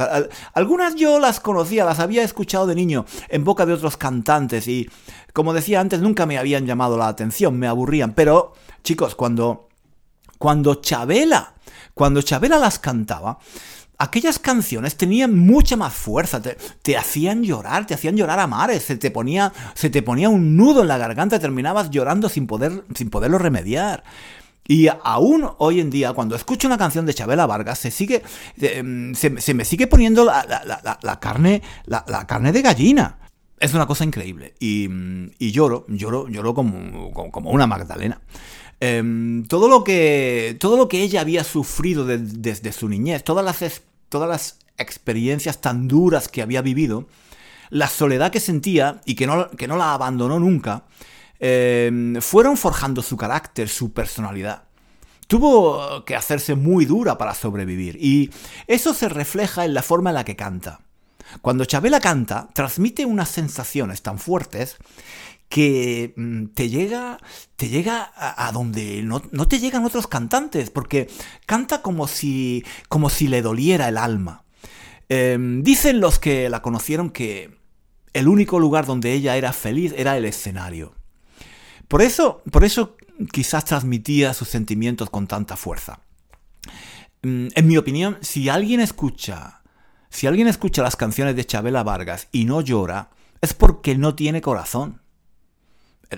Algunas 0.54 0.96
yo 0.96 1.20
las 1.20 1.40
conocía, 1.40 1.86
las 1.86 2.00
había 2.00 2.24
escuchado 2.24 2.68
de 2.68 2.76
niño 2.76 3.06
en 3.30 3.44
boca 3.44 3.66
de 3.66 3.74
otros 3.74 3.98
cantantes 3.98 4.68
y, 4.68 4.90
como 5.34 5.54
decía 5.54 5.80
antes, 5.80 6.00
nunca 6.02 6.26
me 6.26 6.38
habían 6.38 6.66
llamado 6.66 6.98
la 6.98 7.08
atención, 7.08 7.58
me 7.58 7.68
aburrían. 7.68 8.14
Pero, 8.14 8.54
chicos, 8.84 9.16
cuando, 9.16 9.70
cuando 10.38 10.76
Chabela, 10.76 11.54
cuando 11.94 12.22
Chabela 12.22 12.58
las 12.58 12.80
cantaba, 12.80 13.40
aquellas 14.00 14.40
canciones 14.40 14.96
tenían 14.96 15.38
mucha 15.38 15.76
más 15.76 15.94
fuerza, 15.94 16.42
te, 16.42 16.98
hacían 16.98 17.44
llorar, 17.44 17.86
te 17.86 17.94
hacían 17.94 18.16
llorar 18.16 18.40
a 18.40 18.48
mares, 18.48 18.84
se 18.84 18.96
te 18.96 19.12
ponía, 19.12 19.52
se 19.76 19.90
te 19.90 20.02
ponía 20.02 20.30
un 20.30 20.56
nudo 20.56 20.82
en 20.82 20.88
la 20.88 20.98
garganta, 20.98 21.38
terminabas 21.38 21.90
llorando 21.92 22.30
sin, 22.30 22.48
poder, 22.48 22.86
sin 22.96 23.10
poderlo 23.10 23.38
remediar. 23.38 24.04
Y 24.70 24.88
aún 24.88 25.50
hoy 25.58 25.80
en 25.80 25.90
día, 25.90 26.14
cuando 26.14 26.36
escucho 26.36 26.68
una 26.68 26.78
canción 26.78 27.04
de 27.08 27.16
Chabela 27.16 27.48
Vargas, 27.48 27.80
se 27.80 27.90
sigue. 27.90 28.22
Em, 28.62 29.16
se, 29.16 29.32
me 29.32 29.66
sigue 29.66 29.88
poniendo 29.88 30.24
la, 30.24 31.18
carne. 31.20 31.64
La, 31.88 32.28
carne 32.28 32.52
de 32.52 32.62
gallina. 32.62 33.18
Es 33.60 33.74
una 33.74 33.88
cosa 33.88 34.04
increíble. 34.04 34.54
Y, 34.60 34.88
lloro, 35.52 35.88
lloro, 35.88 36.28
lloro 36.28 36.54
como, 36.54 37.12
como, 37.32 37.50
una 37.50 37.66
Magdalena. 37.66 38.22
Em, 38.80 39.44
todo, 39.48 39.70
lo 39.70 39.84
que, 39.84 40.56
todo 40.60 40.78
lo 40.78 40.88
que 40.88 41.02
ella 41.02 41.22
había 41.22 41.44
sufrido 41.44 42.06
desde 42.06 42.72
su 42.72 42.88
niñez, 42.88 43.24
todas 43.24 43.44
las, 43.44 43.82
todas 44.08 44.30
las 44.30 44.60
experiencias 44.78 45.62
tan 45.62 45.88
duras 45.88 46.28
que 46.28 46.44
había 46.44 46.62
vivido, 46.62 47.08
la 47.72 47.88
soledad 47.88 48.32
que 48.32 48.40
sentía 48.40 49.02
y 49.04 49.16
que 49.16 49.26
no, 49.26 49.50
que 49.50 49.68
no 49.68 49.78
la 49.78 49.96
abandonó 49.96 50.40
nunca, 50.40 50.84
Em, 51.40 52.20
fueron 52.22 52.58
forjando 52.58 53.02
su 53.02 53.16
carácter, 53.16 53.70
su 53.70 53.94
personalidad. 53.94 54.64
Tuvo 55.28 56.04
que 56.06 56.16
hacerse 56.16 56.56
muy 56.56 56.86
dura 56.86 57.18
para 57.18 57.34
sobrevivir 57.34 57.98
y 58.02 58.32
eso 58.68 58.94
se 58.94 59.10
refleja 59.10 59.64
en 59.64 59.74
la 59.74 59.84
forma 59.84 60.10
en 60.10 60.16
la 60.16 60.26
que 60.26 60.36
canta. 60.36 60.82
Cuando 61.42 61.66
Chabela 61.66 62.00
canta, 62.00 62.50
transmite 62.54 63.06
unas 63.06 63.30
sensaciones 63.30 64.02
tan 64.02 64.18
fuertes 64.18 64.78
que 65.48 66.14
mm, 66.16 66.46
te 66.48 66.70
llega, 66.70 67.20
te 67.56 67.70
llega 67.70 68.12
a, 68.16 68.52
donde 68.52 69.02
no, 69.04 69.20
te 69.20 69.60
llegan 69.60 69.86
otros 69.86 70.08
cantantes, 70.08 70.70
porque 70.70 71.10
canta 71.46 71.82
como 71.82 72.08
si, 72.08 72.64
como 72.88 73.10
si 73.10 73.28
le 73.28 73.42
doliera 73.42 73.88
el 73.90 73.98
alma. 73.98 74.44
Em, 75.10 75.64
dicen 75.64 76.00
los 76.00 76.20
que 76.20 76.50
la 76.50 76.62
conocieron 76.62 77.10
que 77.10 77.58
el 78.14 78.28
único 78.28 78.60
lugar 78.60 78.86
donde 78.86 79.14
ella 79.14 79.38
era 79.38 79.54
feliz 79.54 79.94
era 79.98 80.18
el 80.18 80.26
escenario. 80.26 80.99
Por 81.90 82.04
eso, 82.04 82.44
por 82.52 82.64
eso 82.64 82.96
quizás 83.34 83.66
transmitía 83.66 84.34
sus 84.34 84.48
sentimientos 84.48 85.10
con 85.10 85.28
tanta 85.28 85.58
fuerza. 85.58 86.00
Mm, 87.24 87.48
en 87.54 87.68
mi 87.68 87.78
opinión, 87.78 88.18
si 88.22 88.48
alguien 88.48 88.80
escucha, 88.80 89.64
si 90.10 90.28
alguien 90.28 90.48
escucha 90.48 90.84
las 90.84 90.96
canciones 90.96 91.36
de 91.36 91.46
Chabela 91.46 91.84
Vargas 91.84 92.28
y 92.32 92.46
no 92.46 92.62
llora, 92.62 93.10
es 93.42 93.56
porque 93.56 93.98
no 93.98 94.14
tiene 94.14 94.40
corazón. 94.40 95.02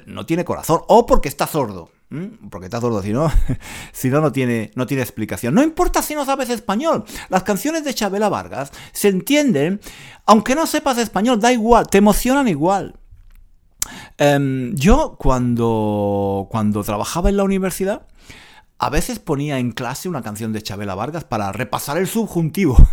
No 0.05 0.25
tiene 0.25 0.45
corazón. 0.45 0.81
O 0.87 1.05
porque 1.05 1.29
está 1.29 1.47
sordo. 1.47 1.89
Porque 2.49 2.65
está 2.65 2.81
sordo, 2.81 3.01
si 3.01 3.13
no, 3.13 3.31
si 3.93 4.09
no, 4.09 4.19
no 4.19 4.33
tiene, 4.33 4.71
no 4.75 4.85
tiene 4.85 5.03
explicación. 5.03 5.55
No 5.55 5.63
importa 5.63 6.01
si 6.01 6.15
no 6.15 6.25
sabes 6.25 6.49
español. 6.49 7.05
Las 7.29 7.43
canciones 7.43 7.85
de 7.85 7.93
Chabela 7.93 8.27
Vargas 8.27 8.71
se 8.91 9.07
entienden, 9.07 9.79
aunque 10.25 10.53
no 10.53 10.67
sepas 10.67 10.97
español, 10.97 11.39
da 11.39 11.53
igual, 11.53 11.87
te 11.87 11.99
emocionan 11.99 12.49
igual. 12.49 12.99
Em, 14.17 14.75
yo 14.75 15.15
cuando, 15.17 16.47
cuando 16.49 16.83
trabajaba 16.83 17.29
en 17.29 17.37
la 17.37 17.43
universidad, 17.43 18.07
a 18.77 18.89
veces 18.89 19.19
ponía 19.19 19.59
en 19.59 19.71
clase 19.71 20.09
una 20.09 20.23
canción 20.23 20.53
de 20.53 20.63
Chabela 20.63 20.95
Vargas 20.95 21.23
para 21.23 21.51
repasar 21.51 21.97
el 21.97 22.07
subjuntivo. 22.07 22.77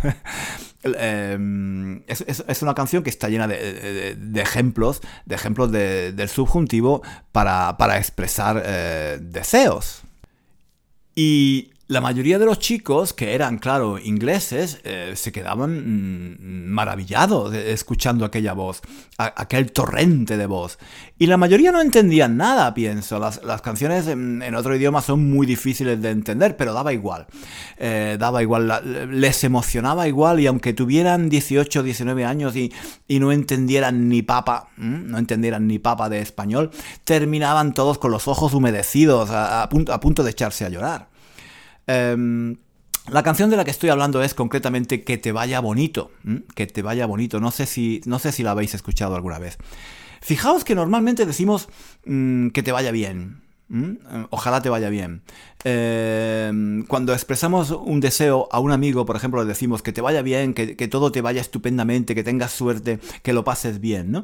Em, 0.81 2.03
es, 2.07 2.61
una 2.61 2.73
canción 2.73 3.03
que 3.03 3.09
está 3.09 3.27
llena 3.27 3.49
de, 3.49 4.15
ejemplos, 4.35 5.01
de 5.25 5.35
ejemplos 5.35 5.73
del 5.73 6.29
subjuntivo 6.29 7.01
para, 7.33 7.97
expresar 7.97 8.63
eh, 8.65 9.17
deseos. 9.21 10.03
Y 11.15 11.71
la 11.89 12.01
mayoría 12.01 12.37
de 12.37 12.45
los 12.45 12.59
chicos, 12.59 13.13
que 13.13 13.33
eran, 13.33 13.57
claro, 13.57 13.97
ingleses, 13.97 14.79
eh, 14.83 15.13
se 15.15 15.31
quedaban 15.31 16.35
mm, 16.37 16.69
maravillados 16.69 17.51
escuchando 17.55 18.25
aquella 18.25 18.53
voz, 18.53 18.81
aquel 19.17 19.71
torrente 19.71 20.37
de 20.37 20.45
voz. 20.45 20.77
Y 21.17 21.25
la 21.25 21.37
mayoría 21.37 21.71
no 21.71 21.81
entendían 21.81 22.37
nada, 22.37 22.75
pienso. 22.75 23.17
Las, 23.17 23.39
canciones 23.63 24.05
en, 24.05 24.53
otro 24.53 24.75
idioma 24.75 25.01
son 25.01 25.31
muy 25.31 25.47
difíciles 25.47 25.99
de 25.99 26.11
entender, 26.11 26.55
pero 26.57 26.75
daba 26.75 26.93
igual. 26.93 27.25
Eh, 27.77 28.17
daba 28.19 28.43
igual, 28.43 29.09
les 29.09 29.43
emocionaba 29.43 30.07
igual 30.07 30.39
y 30.39 30.45
aunque 30.45 30.73
tuvieran 30.73 31.27
18 31.27 31.79
o 31.79 31.83
19 31.83 32.23
años 32.23 32.55
y, 32.55 32.71
no 33.07 33.31
entendieran 33.31 34.09
ni 34.09 34.21
papa, 34.21 34.69
no 34.77 35.17
entendieran 35.17 35.65
ni 35.65 35.79
papa 35.79 36.07
de 36.07 36.21
español, 36.21 36.69
terminaban 37.03 37.73
todos 37.73 37.97
con 37.97 38.11
los 38.11 38.27
ojos 38.27 38.53
humedecidos, 38.53 39.31
a 39.31 39.67
punto 39.69 40.23
de 40.23 40.29
echarse 40.29 40.65
a 40.65 40.69
llorar. 40.69 41.09
Em, 41.89 42.57
la 43.09 43.23
canción 43.23 43.49
de 43.49 43.57
la 43.57 43.65
que 43.65 43.71
estoy 43.71 43.89
hablando 43.89 44.21
es 44.21 44.35
concretamente 44.35 45.03
Que 45.03 45.17
te 45.17 45.31
vaya 45.31 45.59
bonito. 45.59 46.11
Que 46.53 46.67
te 46.67 46.83
vaya 46.83 47.07
bonito. 47.07 47.39
No 47.39 47.49
sé, 47.49 47.65
si, 47.65 48.01
no 48.05 48.19
sé 48.19 48.31
si 48.31 48.43
la 48.43 48.51
habéis 48.51 48.75
escuchado 48.75 49.15
alguna 49.15 49.39
vez. 49.39 49.57
Fijaos 50.21 50.63
que 50.63 50.75
normalmente 50.75 51.25
decimos 51.25 51.69
mm, 52.05 52.49
que 52.49 52.61
te 52.61 52.71
vaya 52.71 52.91
bien. 52.91 53.41
Ojalá 54.31 54.61
te 54.61 54.69
vaya 54.69 54.89
bien. 54.89 55.21
Em, 55.63 56.83
cuando 56.87 57.13
expresamos 57.13 57.69
un 57.69 57.99
deseo 57.99 58.49
a 58.51 58.59
un 58.59 58.71
amigo, 58.71 59.05
por 59.05 59.15
ejemplo, 59.15 59.41
le 59.43 59.47
decimos 59.47 59.83
que 59.83 59.91
te 59.91 60.01
vaya 60.01 60.23
bien, 60.23 60.55
que, 60.55 60.75
que, 60.75 60.87
todo 60.87 61.11
te 61.11 61.21
vaya 61.21 61.39
estupendamente, 61.39 62.15
que 62.15 62.23
tengas 62.23 62.51
suerte, 62.51 62.99
que 63.21 63.31
lo 63.31 63.43
pases 63.43 63.79
bien, 63.79 64.11
¿no? 64.11 64.23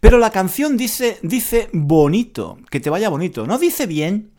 Pero 0.00 0.18
la 0.18 0.30
canción 0.30 0.76
dice, 0.76 1.18
dice 1.22 1.70
bonito, 1.72 2.58
que 2.70 2.80
te 2.80 2.90
vaya 2.90 3.08
bonito. 3.08 3.46
No 3.46 3.56
dice 3.56 3.86
bien, 3.86 4.30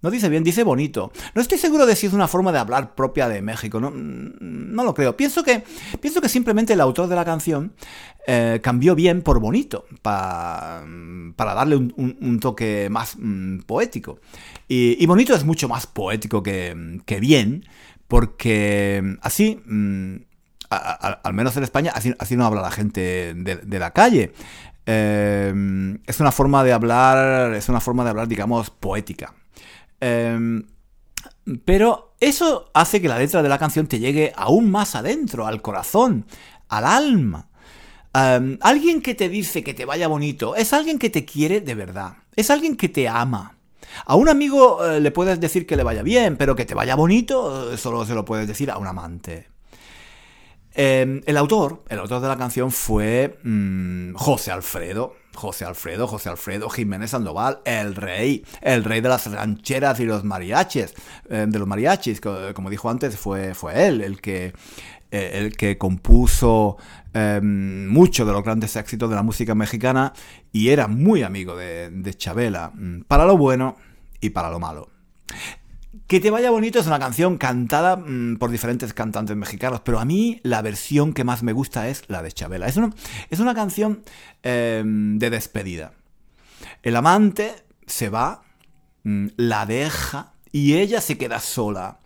no 0.00 0.10
dice 0.10 0.28
bien, 0.28 0.44
dice 0.44 0.62
bonito. 0.62 1.12
No 1.34 1.42
estoy 1.42 1.58
seguro 1.58 1.86
de 1.86 1.96
si 1.96 2.06
es 2.06 2.12
una 2.12 2.28
forma 2.28 2.52
de 2.52 2.58
hablar 2.58 2.94
propia 2.94 3.28
de 3.28 3.42
México, 3.42 3.80
no, 3.80 3.90
no 3.90 4.84
lo 4.84 4.94
creo. 4.94 5.16
Pienso 5.16 5.42
que, 5.42 5.64
pienso 6.00 6.20
que 6.20 6.28
simplemente 6.28 6.72
el 6.72 6.80
autor 6.80 7.08
de 7.08 7.16
la 7.16 7.24
canción 7.24 7.72
eh, 8.30 8.60
cambió 8.62 8.94
bien 8.94 9.22
por 9.22 9.40
bonito, 9.40 9.86
para 10.02 10.84
darle 11.34 11.76
un, 11.76 12.38
toque 12.42 12.88
más 12.90 13.16
mm, 13.18 13.60
poético. 13.60 14.20
Y, 14.68 15.06
bonito 15.06 15.34
es 15.34 15.44
mucho 15.44 15.66
más 15.66 15.86
poético 15.86 16.42
que, 16.42 16.74
bien, 17.22 17.64
porque 18.06 19.16
así, 19.22 19.62
mm, 19.64 20.16
al 20.68 21.32
menos 21.32 21.56
en 21.56 21.62
España, 21.62 21.94
así, 21.94 22.36
no 22.36 22.44
habla 22.44 22.60
la 22.60 22.70
gente 22.70 23.32
de, 23.34 23.78
la 23.78 23.92
calle. 23.92 24.34
Eh, 24.84 25.98
es 26.06 26.20
una 26.20 26.30
forma 26.30 26.62
de 26.64 26.74
hablar, 26.74 27.54
es 27.54 27.70
una 27.70 27.80
forma 27.80 28.04
de 28.04 28.10
hablar, 28.10 28.28
digamos, 28.28 28.68
poética. 28.68 29.32
Em, 30.00 30.64
pero 31.64 32.14
eso 32.20 32.70
hace 32.74 33.00
que 33.00 33.08
la 33.08 33.18
letra 33.18 33.42
de 33.42 33.48
la 33.48 33.58
canción 33.58 33.86
te 33.86 33.98
llegue 33.98 34.32
aún 34.36 34.70
más 34.70 34.94
adentro, 34.94 35.46
al 35.46 35.62
corazón, 35.62 36.26
al 36.68 36.84
alma. 36.84 37.48
Em, 38.14 38.58
alguien 38.60 39.02
que 39.02 39.14
te 39.14 39.28
dice 39.28 39.62
que 39.62 39.74
te 39.74 39.84
vaya 39.84 40.08
bonito 40.08 40.56
es 40.56 40.72
alguien 40.72 40.98
que 40.98 41.10
te 41.10 41.24
quiere 41.24 41.60
de 41.60 41.74
verdad, 41.74 42.16
es 42.36 42.50
alguien 42.50 42.76
que 42.76 42.88
te 42.88 43.08
ama. 43.08 43.56
A 44.04 44.16
un 44.16 44.28
amigo 44.28 44.84
eh, 44.84 45.00
le 45.00 45.10
puedes 45.10 45.40
decir 45.40 45.66
que 45.66 45.76
le 45.76 45.82
vaya 45.82 46.02
bien, 46.02 46.36
pero 46.36 46.54
que 46.54 46.64
te 46.64 46.74
vaya 46.74 46.94
bonito 46.94 47.72
eh, 47.72 47.76
solo 47.76 48.04
se 48.04 48.14
lo 48.14 48.24
puedes 48.24 48.46
decir 48.46 48.70
a 48.70 48.78
un 48.78 48.86
amante. 48.86 49.48
Em, 50.74 51.22
el 51.26 51.36
autor, 51.36 51.82
el 51.88 51.98
autor 51.98 52.20
de 52.20 52.28
la 52.28 52.36
canción 52.36 52.70
fue 52.70 53.38
mm, 53.42 54.14
José 54.14 54.52
Alfredo, 54.52 55.16
José 55.38 55.64
Alfredo, 55.64 56.06
José 56.06 56.28
Alfredo 56.28 56.68
Jiménez 56.68 57.10
Sandoval, 57.10 57.60
el 57.64 57.94
rey, 57.94 58.44
el 58.60 58.84
rey 58.84 59.00
de 59.00 59.08
las 59.08 59.30
rancheras 59.30 60.00
y 60.00 60.04
los 60.04 60.24
mariachis, 60.24 60.94
eh, 61.30 61.46
de 61.48 61.58
los 61.58 61.68
mariachis, 61.68 62.20
como 62.20 62.70
dijo 62.70 62.90
antes, 62.90 63.16
fue, 63.16 63.54
fue 63.54 63.86
él 63.86 64.00
el 64.00 64.20
que, 64.20 64.52
eh, 65.10 65.30
el 65.34 65.56
que 65.56 65.78
compuso 65.78 66.76
em, 67.14 67.88
muchos 67.88 68.26
de 68.26 68.32
los 68.32 68.42
grandes 68.42 68.74
éxitos 68.74 69.08
de 69.08 69.16
la 69.16 69.22
música 69.22 69.54
mexicana 69.54 70.12
y 70.52 70.70
era 70.70 70.88
muy 70.88 71.22
amigo 71.22 71.56
de, 71.56 71.90
de 71.90 72.14
Chabela, 72.14 72.72
mm, 72.74 73.02
para 73.02 73.24
lo 73.24 73.36
bueno 73.36 73.76
y 74.20 74.30
para 74.30 74.50
lo 74.50 74.58
malo. 74.58 74.90
Que 76.08 76.20
te 76.20 76.30
vaya 76.30 76.50
bonito 76.50 76.78
es 76.78 76.86
una 76.86 76.98
canción 76.98 77.36
cantada 77.36 77.96
mm, 77.96 78.38
por 78.38 78.50
diferentes 78.50 78.94
cantantes 78.94 79.36
mexicanos, 79.36 79.82
pero 79.84 80.00
a 80.00 80.06
mí 80.06 80.40
la 80.42 80.62
versión 80.62 81.12
que 81.12 81.22
más 81.22 81.42
me 81.42 81.52
gusta 81.52 81.88
es 81.88 82.04
la 82.08 82.22
de 82.22 82.32
Chabela. 82.32 82.66
Es 82.66 82.78
una, 82.78 82.94
es 83.28 83.40
una 83.40 83.54
canción 83.54 84.02
em, 84.42 85.18
de 85.18 85.28
despedida. 85.28 85.92
El 86.82 86.96
amante 86.96 87.56
se 87.86 88.08
va, 88.08 88.42
mm, 89.04 89.26
la 89.36 89.66
deja 89.66 90.32
y 90.50 90.76
ella 90.76 91.02
se 91.02 91.18
queda 91.18 91.40
sola. 91.40 91.98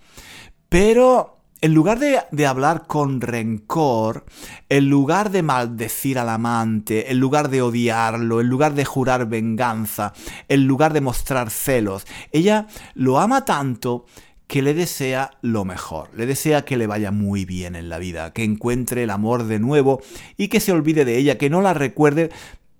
Pero 0.69 1.39
en 1.63 1.75
lugar 1.75 2.01
de, 2.01 2.47
hablar 2.47 2.89
con 2.89 3.21
rencor, 3.21 4.27
en 4.69 4.91
lugar 4.91 5.31
de 5.31 5.45
maldecir 5.45 6.19
al 6.19 6.29
amante, 6.29 7.13
en 7.13 7.21
lugar 7.21 7.51
de 7.51 7.63
odiarlo, 7.63 8.41
en 8.41 8.49
lugar 8.49 8.75
de 8.75 8.85
jurar 8.85 9.29
venganza, 9.29 10.13
en 10.49 10.67
lugar 10.67 10.93
de 10.93 11.01
mostrar 11.01 11.51
celos, 11.51 12.05
ella 12.33 12.67
lo 12.95 13.21
ama 13.21 13.45
tanto 13.45 14.07
que 14.49 14.61
le 14.61 14.75
desea 14.75 15.31
lo 15.41 15.65
mejor, 15.65 16.11
le 16.17 16.27
desea 16.27 16.65
que 16.65 16.77
le 16.77 16.89
vaya 16.89 17.13
muy 17.13 17.45
bien 17.45 17.77
en 17.77 17.89
la 17.89 17.99
vida, 17.99 18.33
que 18.33 18.43
encuentre 18.43 19.05
el 19.05 19.11
amor 19.11 19.45
de 19.45 19.61
nuevo 19.61 20.03
y 20.37 20.49
que 20.49 20.59
se 20.59 20.73
olvide 20.73 21.05
de 21.05 21.17
ella, 21.17 21.39
que 21.39 21.49
no 21.49 21.63
la 21.63 21.75
recuerde 21.75 22.31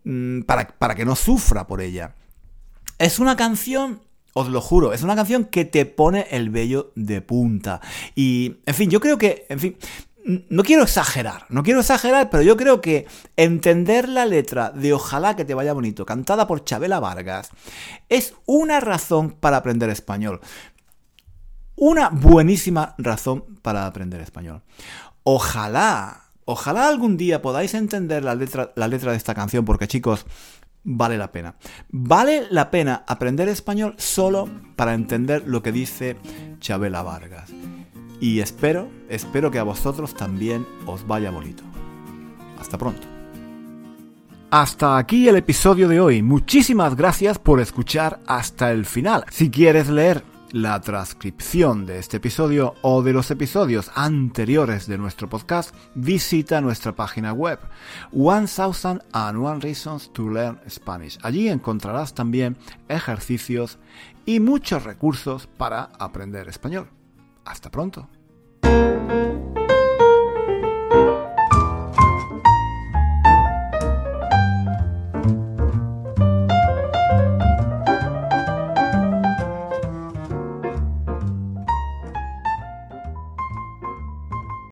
mm, 0.03 0.41
para, 0.41 0.67
para 0.67 0.97
que 0.97 1.05
no 1.05 1.15
sufra 1.15 1.69
por 1.69 1.81
ella. 1.83 2.17
Es 2.99 3.21
una 3.21 3.37
canción 3.37 4.03
os 4.35 4.49
lo 4.49 4.61
juro, 4.61 4.93
es 4.93 5.03
una 5.03 5.17
canción 5.17 5.45
que 5.45 5.65
te 5.65 5.87
pone 5.87 6.27
el 6.31 6.51
vello 6.51 6.93
de 6.95 7.21
punta. 7.21 7.81
Y, 8.15 8.57
en 8.67 8.75
fin, 8.75 8.91
yo 8.91 9.01
creo 9.01 9.19
que, 9.19 9.47
en 9.49 9.61
fin, 9.61 9.77
no 10.25 10.63
quiero 10.63 10.85
exagerar, 10.85 11.47
no 11.49 11.63
quiero 11.63 11.81
exagerar, 11.81 12.31
pero 12.31 12.43
yo 12.43 12.57
creo 12.57 12.81
que 12.81 13.07
entender 13.37 14.09
la 14.09 14.25
letra 14.25 14.71
de 14.71 14.93
Ojalá 14.93 15.37
que 15.37 15.45
te 15.45 15.55
vaya 15.55 15.73
bonito, 15.73 16.07
cantada 16.07 16.47
por 16.47 16.65
Chabela 16.65 17.01
Vargas, 17.01 17.51
es 18.09 18.35
una 18.47 18.81
razón 18.81 19.33
para 19.33 19.57
aprender 19.57 19.91
español. 19.91 20.41
Una 21.75 22.11
buenísima 22.11 22.95
razón 22.99 23.45
para 23.63 23.87
aprender 23.87 24.21
español. 24.21 24.63
Ojalá, 25.25 26.25
ojalá 26.45 26.87
algún 26.87 27.17
día 27.17 27.43
podáis 27.43 27.75
entender 27.75 28.23
la 28.23 28.35
letra, 28.35 28.73
la 28.77 28.89
letra 28.89 29.11
de 29.11 29.17
esta 29.17 29.35
canción, 29.35 29.65
porque 29.65 29.89
chicos, 29.89 30.27
vale 30.85 31.19
la 31.19 31.33
pena. 31.33 31.57
Vale 31.91 32.47
la 32.51 32.71
pena 32.71 33.05
aprender 33.07 33.49
español 33.49 33.95
solo 33.99 34.49
para 34.77 34.95
entender 34.95 35.45
lo 35.47 35.63
que 35.63 35.73
dice 35.73 36.17
Chabela 36.59 37.03
Vargas. 37.03 37.51
Y 38.21 38.41
espero, 38.41 38.89
espero 39.09 39.51
que 39.51 39.59
a 39.59 39.65
vosotros 39.65 40.15
también 40.15 40.67
os 40.87 41.07
vaya 41.07 41.31
bonito. 41.31 41.63
Hasta 42.61 42.79
pronto. 42.79 43.07
Hasta 44.51 44.99
aquí 44.99 45.29
el 45.29 45.37
episodio 45.37 45.89
de 45.89 45.99
hoy. 45.99 46.23
Muchísimas 46.23 46.95
gracias 46.95 47.39
por 47.39 47.59
escuchar 47.59 48.21
hasta 48.27 48.71
el 48.71 48.85
final. 48.85 49.25
Si 49.31 49.51
quieres 49.51 49.89
leer 49.89 50.23
la 50.53 50.81
transcripción 50.81 51.87
de 51.87 51.99
este 51.99 52.19
episodio 52.19 52.75
o 52.83 53.03
de 53.03 53.13
los 53.13 53.31
episodios 53.31 53.91
anteriores 53.95 54.87
de 54.87 54.99
nuestro 54.99 55.29
podcast, 55.29 55.75
visita 55.95 56.61
nuestra 56.61 56.95
página 56.95 57.33
web 57.33 57.59
One 58.13 58.47
Thousand 58.47 59.03
and 59.13 59.39
One 59.39 59.61
Reasons 59.61 60.13
to 60.13 60.29
Learn 60.29 60.61
Spanish. 60.69 61.19
Allí 61.23 61.49
encontrarás 61.49 62.15
también 62.15 62.57
ejercicios 62.89 63.79
y 64.27 64.41
muchos 64.41 64.85
recursos 64.85 65.47
para 65.47 65.91
aprender 65.99 66.49
español. 66.49 66.89
Hasta 67.45 67.71
pronto. 67.71 68.09